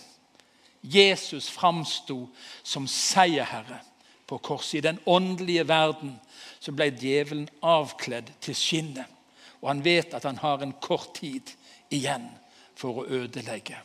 Jesus 0.80 1.50
framsto 1.52 2.24
som 2.62 2.88
seierherre 2.88 3.82
på 4.26 4.38
korset 4.38 4.78
i 4.78 4.86
den 4.88 4.98
åndelige 5.04 5.66
verden 5.68 6.14
så 6.60 6.72
ble 6.72 6.88
djevelen 6.94 7.48
avkledd 7.66 8.32
til 8.40 8.56
skinnet. 8.56 9.08
Og 9.60 9.68
han 9.68 9.84
vet 9.84 10.14
at 10.16 10.24
han 10.24 10.40
har 10.40 10.62
en 10.62 10.72
kort 10.80 11.12
tid 11.18 11.50
igjen 11.92 12.30
for 12.78 13.02
å 13.02 13.08
ødelegge. 13.20 13.76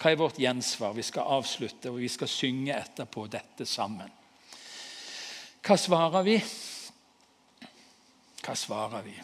Hva 0.00 0.10
er 0.10 0.18
vårt 0.18 0.40
gjensvar? 0.42 0.96
Vi 0.96 1.04
skal 1.06 1.28
avslutte, 1.36 1.92
og 1.92 2.00
vi 2.02 2.08
skal 2.10 2.30
synge 2.30 2.74
etterpå 2.74 3.28
dette 3.30 3.66
sammen. 3.68 4.10
Hva 5.62 5.76
svarer 5.78 6.24
vi? 6.26 6.40
Hva 8.42 8.54
svarer 8.58 9.04
vi? 9.06 9.14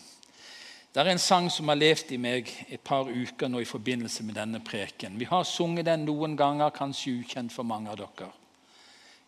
Det 0.94 1.02
er 1.02 1.10
en 1.10 1.20
sang 1.20 1.48
som 1.50 1.66
har 1.70 1.78
levd 1.78 2.12
i 2.14 2.18
meg 2.22 2.50
et 2.70 2.82
par 2.86 3.10
uker 3.10 3.50
nå 3.50 3.58
i 3.62 3.66
forbindelse 3.66 4.22
med 4.22 4.38
denne 4.38 4.60
preken. 4.62 5.18
Vi 5.18 5.26
har 5.26 5.42
sunget 5.46 5.88
den 5.88 6.06
noen 6.06 6.36
ganger, 6.38 6.70
kanskje 6.70 7.16
ukjent 7.20 7.54
for 7.54 7.66
mange 7.66 7.90
av 7.90 7.98
dere. 7.98 8.30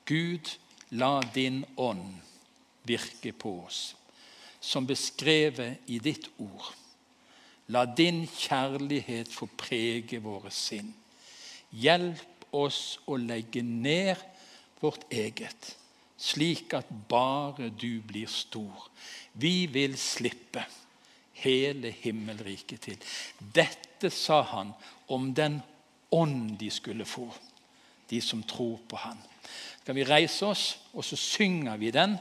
Gud, 0.06 0.52
la 0.94 1.20
din 1.34 1.64
ånd 1.76 2.14
virke 2.86 3.34
på 3.34 3.56
oss, 3.66 3.96
som 4.60 4.86
beskrevet 4.86 5.90
i 5.90 5.98
ditt 5.98 6.30
ord. 6.38 6.70
La 7.74 7.84
din 7.86 8.22
kjærlighet 8.26 9.34
få 9.34 9.50
prege 9.58 10.22
våre 10.22 10.54
sinn. 10.54 10.94
Hjelp 11.74 12.46
oss 12.54 13.00
å 13.06 13.18
legge 13.18 13.62
ned 13.66 14.14
vårt 14.80 15.10
eget, 15.10 15.74
slik 16.20 16.74
at 16.76 16.88
bare 17.08 17.70
du 17.72 18.02
blir 18.04 18.28
stor. 18.28 18.90
Vi 19.32 19.66
vil 19.72 19.96
slippe 19.98 20.64
hele 21.40 21.92
himmelriket 22.02 22.80
til. 22.84 22.98
Dette 23.38 24.10
sa 24.12 24.42
han 24.52 24.74
om 25.08 25.32
den 25.34 25.60
ånd 26.12 26.58
de 26.60 26.70
skulle 26.70 27.06
få, 27.08 27.28
de 28.10 28.20
som 28.20 28.42
tror 28.42 28.78
på 28.88 29.00
han. 29.00 29.18
Skal 29.80 29.96
vi 29.96 30.04
reise 30.04 30.46
oss, 30.46 30.64
og 30.92 31.04
så 31.04 31.16
synger 31.16 31.80
vi 31.80 31.90
den. 31.94 32.18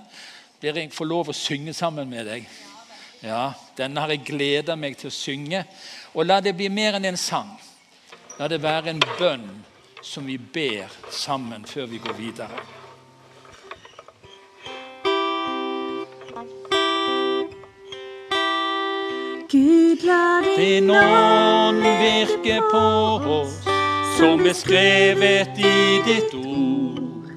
Blir 0.60 0.78
jeg 0.78 0.94
får 0.96 1.08
lov 1.08 1.32
å 1.32 1.36
synge 1.36 1.74
sammen 1.76 2.10
med 2.10 2.28
deg? 2.28 2.48
Ja, 3.24 3.52
Denne 3.76 4.00
har 4.00 4.14
jeg 4.14 4.24
gleda 4.28 4.78
meg 4.80 4.96
til 5.00 5.10
å 5.10 5.16
synge. 5.16 5.66
Og 6.16 6.26
la 6.26 6.40
det 6.44 6.56
bli 6.56 6.70
mer 6.72 6.96
enn 6.96 7.10
en 7.10 7.20
sang. 7.20 7.52
La 8.40 8.48
det 8.48 8.62
være 8.64 8.94
en 8.94 9.04
bønn 9.20 9.48
som 10.04 10.28
vi 10.28 10.38
ber 10.40 10.88
sammen 11.12 11.66
før 11.68 11.90
vi 11.92 12.00
går 12.00 12.16
videre. 12.16 12.64
Gud, 19.52 20.04
la 20.04 20.42
Din 20.58 20.90
ånd 20.92 21.82
virke 21.82 22.62
på 22.72 22.78
oss, 23.30 23.54
som 24.18 24.44
beskrevet 24.44 25.58
i 25.58 26.02
ditt 26.06 26.34
ord. 26.34 27.32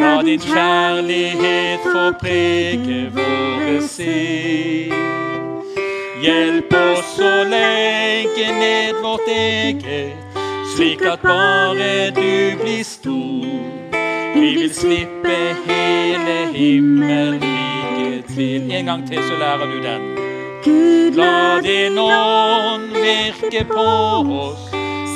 La 0.00 0.22
din 0.22 0.40
kjærlighet 0.40 1.84
få 1.84 2.12
prege 2.18 3.12
våre 3.14 3.76
sinn. 3.86 4.90
Hjelp 6.24 6.74
oss 6.74 7.12
å 7.22 7.30
legge 7.52 8.48
ned 8.58 8.98
vårt 9.04 9.30
eget, 9.30 10.18
slik 10.74 11.06
at 11.06 11.22
bare 11.22 12.10
du 12.18 12.58
blir 12.64 12.82
stor. 12.82 13.46
Vi 14.34 14.50
vil 14.58 14.74
slippe 14.74 15.38
hele 15.68 16.40
himmelriket 16.58 18.34
til. 18.34 18.66
En 18.72 18.90
gang 18.90 19.06
til, 19.06 19.22
så 19.30 19.38
lærer 19.38 19.70
du 19.70 19.78
den. 19.86 20.21
Gud, 20.64 21.14
La 21.14 21.60
din 21.60 21.98
ånd 21.98 22.92
virke 22.92 23.64
på 23.64 23.86
oss, 24.40 24.70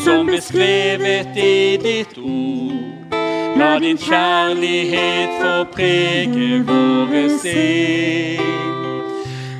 som 0.04 0.26
beskrevet 0.26 1.36
i 1.36 1.76
ditt 1.76 2.18
ord. 2.18 3.14
La 3.56 3.78
din 3.78 3.98
kjærlighet 3.98 5.38
få 5.40 5.54
prege 5.76 6.62
våre 6.66 7.22
sinn. 7.38 8.42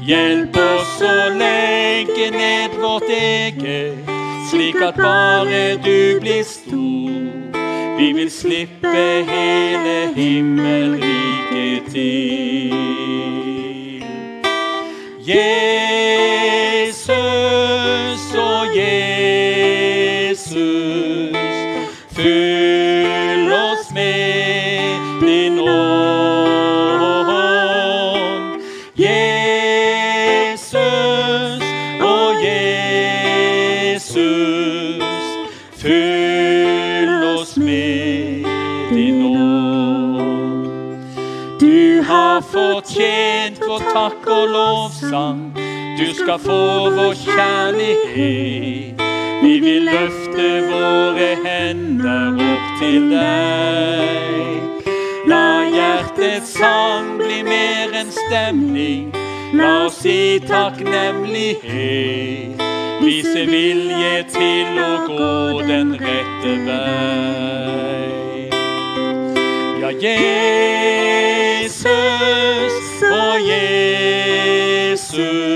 Hjelp 0.06 0.58
oss 0.58 0.98
å 1.02 1.14
legge 1.38 2.30
ned 2.34 2.76
vårt 2.82 3.08
eget, 3.10 4.12
slik 4.50 4.82
at 4.82 4.98
bare 4.98 5.76
du 5.86 6.20
blir 6.20 6.44
stor. 6.46 7.56
Vi 7.98 8.12
vil 8.12 8.30
slippe 8.30 9.08
hele 9.30 9.98
himmelriket 10.18 11.92
til. 11.94 13.05
Jesus 15.26 17.08
og 18.38 18.76
Jesus, 18.76 20.46
fyll 22.12 23.52
oss 23.52 23.90
med 23.94 24.80
din 25.20 25.58
ånd. 25.58 26.22
Jesus 28.96 30.62
og 32.00 32.44
Jesus, 32.44 34.06
fyll 35.76 37.24
oss 37.24 37.56
med 37.56 38.44
din 38.94 39.22
ånd. 39.26 40.66
Du 41.60 42.02
har 42.02 42.40
fortjent 42.40 43.58
vår 43.66 43.78
takk 43.90 44.26
og 44.30 44.48
lovsang. 45.10 45.52
Du 45.98 46.14
skal 46.14 46.38
få 46.38 46.90
vår 46.90 47.14
kjærlighet. 47.14 49.00
Vi 49.42 49.60
vil 49.60 49.82
løfte 49.82 50.68
våre 50.70 51.36
hender 51.44 52.32
opp 52.52 52.80
til 52.80 53.10
deg. 53.10 54.60
La 55.26 55.64
hjertets 55.70 56.58
sang 56.58 57.18
bli 57.18 57.42
mer 57.42 57.88
enn 57.94 58.10
stemning. 58.10 59.12
La 59.54 59.84
oss 59.86 59.94
si 60.02 60.40
takknemlighet. 60.46 62.60
Vise 63.00 63.46
vilje 63.46 64.22
til 64.32 64.78
å 64.82 65.06
gå 65.06 65.62
den 65.68 65.94
rette 66.00 66.56
vei. 66.66 68.50
Ja, 69.80 69.90
Jesus 70.00 71.76
og 73.06 73.40
Jesus, 73.46 73.75
fyll 75.16 75.55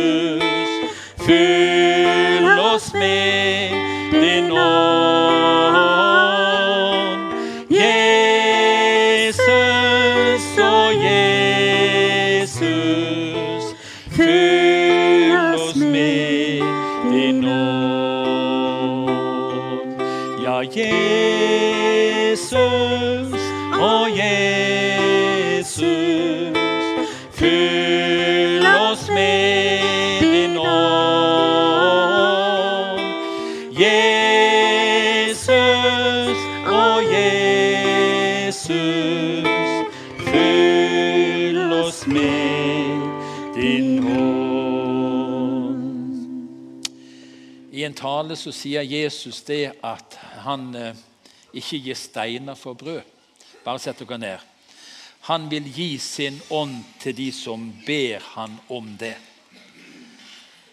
Jesus, 38.61 39.89
fyll 40.19 41.73
oss 41.73 42.07
med 42.07 43.01
din 43.55 44.07
ånd. 44.07 45.39
I 47.73 47.85
en 47.85 47.95
tale 47.95 48.37
så 48.37 48.53
sier 48.53 48.83
Jesus 48.85 49.41
det 49.49 49.73
at 49.81 50.19
han 50.45 50.75
eh, 50.77 50.97
ikke 51.57 51.81
gir 51.87 51.97
steiner 51.97 52.55
for 52.59 52.77
brød. 52.77 53.01
Bare 53.65 53.81
sett 53.81 54.05
dere 54.05 54.19
ned. 54.21 54.39
Han 55.31 55.49
vil 55.49 55.65
gi 55.73 55.99
sin 55.99 56.37
ånd 56.53 56.85
til 57.01 57.17
de 57.17 57.33
som 57.33 57.65
ber 57.87 58.21
han 58.37 58.61
om 58.69 58.97
det. 59.01 59.17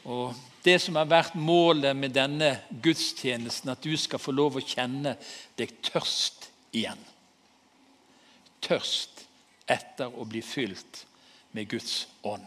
Og 0.03 0.35
Det 0.63 0.81
som 0.83 0.95
har 0.99 1.07
vært 1.07 1.35
målet 1.39 1.95
med 1.95 2.11
denne 2.11 2.57
gudstjenesten, 2.83 3.69
at 3.71 3.79
du 3.79 3.95
skal 3.95 4.19
få 4.19 4.35
lov 4.35 4.57
å 4.59 4.65
kjenne 4.65 5.15
deg 5.55 5.71
tørst 5.85 6.49
igjen. 6.75 6.99
Tørst 8.63 9.25
etter 9.67 10.13
å 10.13 10.25
bli 10.27 10.41
fylt 10.45 11.03
med 11.55 11.69
Guds 11.69 12.07
ånd. 12.23 12.45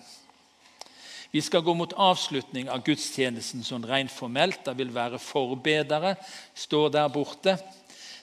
Vi 1.31 1.41
skal 1.41 1.63
gå 1.63 1.75
mot 1.79 1.93
avslutning 1.95 2.71
av 2.73 2.83
gudstjenesten 2.83 3.63
sånn 3.63 3.87
rent 3.87 4.11
formelt. 4.11 4.65
Det 4.67 4.75
vil 4.81 4.91
være 4.95 5.21
forbedere, 5.23 6.17
står 6.59 6.89
der 6.97 7.13
borte. 7.13 7.55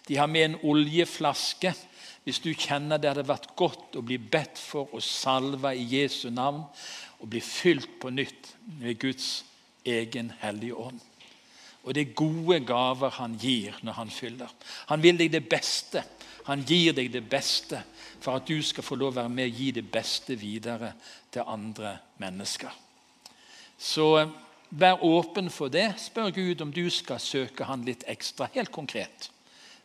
De 0.07 0.17
har 0.19 0.27
med 0.27 0.49
en 0.49 0.57
oljeflaske. 0.73 1.71
Hvis 2.27 2.41
du 2.43 2.51
kjenner 2.51 2.99
det 2.99 3.13
hadde 3.13 3.23
vært 3.29 3.53
godt 3.55 3.95
å 3.95 4.03
bli 4.03 4.17
bedt 4.19 4.59
for 4.59 4.91
og 4.91 5.03
salva 5.03 5.71
i 5.71 5.85
Jesu 5.87 6.27
navn, 6.27 6.65
og 7.23 7.31
bli 7.31 7.39
fylt 7.41 7.95
på 8.01 8.11
nytt 8.11 8.51
med 8.81 8.99
Guds 8.99 9.45
egen 9.87 10.33
hellige 10.41 10.75
ånd. 10.75 10.99
Og 11.87 11.95
det 11.95 12.03
er 12.03 12.17
gode 12.19 12.59
gaver 12.67 13.15
han 13.15 13.37
gir 13.39 13.77
når 13.87 13.95
han 14.01 14.11
fyller. 14.11 14.51
Han 14.91 15.01
vil 15.01 15.17
deg 15.17 15.31
det 15.31 15.45
beste. 15.47 16.03
Han 16.47 16.63
gir 16.63 16.95
deg 16.95 17.11
det 17.11 17.25
beste 17.27 17.81
for 18.23 18.39
at 18.39 18.47
du 18.47 18.61
skal 18.63 18.85
få 18.85 18.95
lov 18.95 19.13
å 19.13 19.19
være 19.21 19.31
med 19.31 19.49
og 19.49 19.61
gi 19.61 19.71
det 19.75 19.85
beste 19.91 20.35
videre 20.39 20.93
til 21.31 21.47
andre 21.47 21.97
mennesker. 22.21 22.71
Så 23.77 24.07
eh, 24.21 24.31
vær 24.69 25.03
åpen 25.05 25.51
for 25.53 25.71
det. 25.71 25.89
Spør 26.01 26.31
Gud 26.35 26.63
om 26.63 26.71
du 26.73 26.87
skal 26.93 27.21
søke 27.21 27.67
han 27.67 27.85
litt 27.87 28.07
ekstra, 28.09 28.49
helt 28.55 28.71
konkret, 28.71 29.29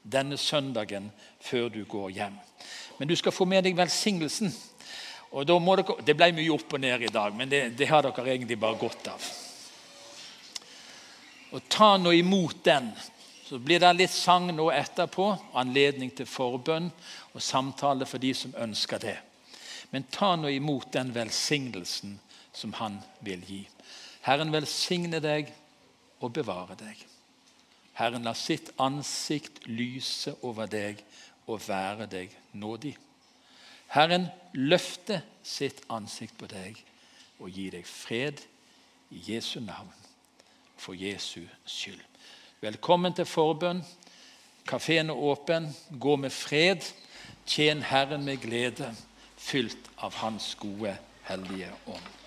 denne 0.02 0.38
søndagen 0.38 1.10
før 1.42 1.68
du 1.70 1.82
går 1.84 2.10
hjem. 2.16 2.38
Men 2.98 3.10
du 3.10 3.16
skal 3.18 3.34
få 3.34 3.46
med 3.48 3.66
deg 3.66 3.76
velsignelsen. 3.76 4.52
Og 5.32 5.46
dere, 5.48 6.02
Det 6.04 6.16
ble 6.16 6.32
mye 6.36 6.52
opp 6.52 6.74
og 6.74 6.80
ned 6.80 7.02
i 7.02 7.12
dag, 7.12 7.34
men 7.34 7.48
det, 7.48 7.62
det 7.76 7.88
har 7.88 8.02
dere 8.04 8.34
egentlig 8.34 8.58
bare 8.60 8.78
godt 8.78 9.08
av. 9.08 9.30
Og 11.52 11.68
ta 11.68 11.96
nå 11.98 12.12
imot 12.16 12.64
den. 12.64 12.92
Så 13.52 13.58
blir 13.60 13.82
det 13.82 13.90
litt 13.92 14.12
sang 14.16 14.46
nå 14.56 14.70
etterpå, 14.72 15.26
anledning 15.60 16.08
til 16.16 16.24
forbønn 16.24 16.86
og 17.36 17.42
samtale 17.44 18.06
for 18.08 18.16
de 18.16 18.30
som 18.32 18.54
ønsker 18.56 19.00
det. 19.02 19.18
Men 19.92 20.06
ta 20.08 20.30
nå 20.40 20.48
imot 20.48 20.88
den 20.94 21.10
velsignelsen 21.12 22.14
som 22.56 22.72
han 22.78 22.94
vil 23.20 23.42
gi. 23.44 23.58
Herren 24.24 24.54
velsigne 24.54 25.20
deg 25.20 25.50
og 26.24 26.32
bevare 26.38 26.78
deg. 26.80 27.02
Herren 27.98 28.24
la 28.24 28.32
sitt 28.32 28.70
ansikt 28.80 29.66
lyse 29.68 30.32
over 30.40 30.70
deg 30.72 31.02
og 31.44 31.60
være 31.66 32.06
deg 32.08 32.32
nådig. 32.56 32.94
Herren 33.92 34.30
løfte 34.56 35.20
sitt 35.44 35.84
ansikt 35.92 36.40
på 36.40 36.48
deg 36.48 36.80
og 37.36 37.52
gi 37.52 37.68
deg 37.76 37.84
fred 37.84 38.40
i 39.12 39.20
Jesu 39.28 39.58
navn, 39.60 39.92
for 40.80 40.96
Jesu 40.96 41.42
skyld. 41.68 42.11
Velkommen 42.62 43.10
til 43.10 43.26
forbønn. 43.26 43.80
Kafeen 44.70 45.08
er 45.10 45.18
åpen. 45.18 45.64
Gå 45.98 46.14
med 46.16 46.30
fred. 46.30 46.84
Tjen 47.42 47.82
Herren 47.82 48.22
med 48.22 48.38
glede, 48.38 48.92
fylt 49.34 49.90
av 49.98 50.14
Hans 50.22 50.52
gode, 50.60 50.94
hellige 51.26 51.72
ånd. 51.90 52.21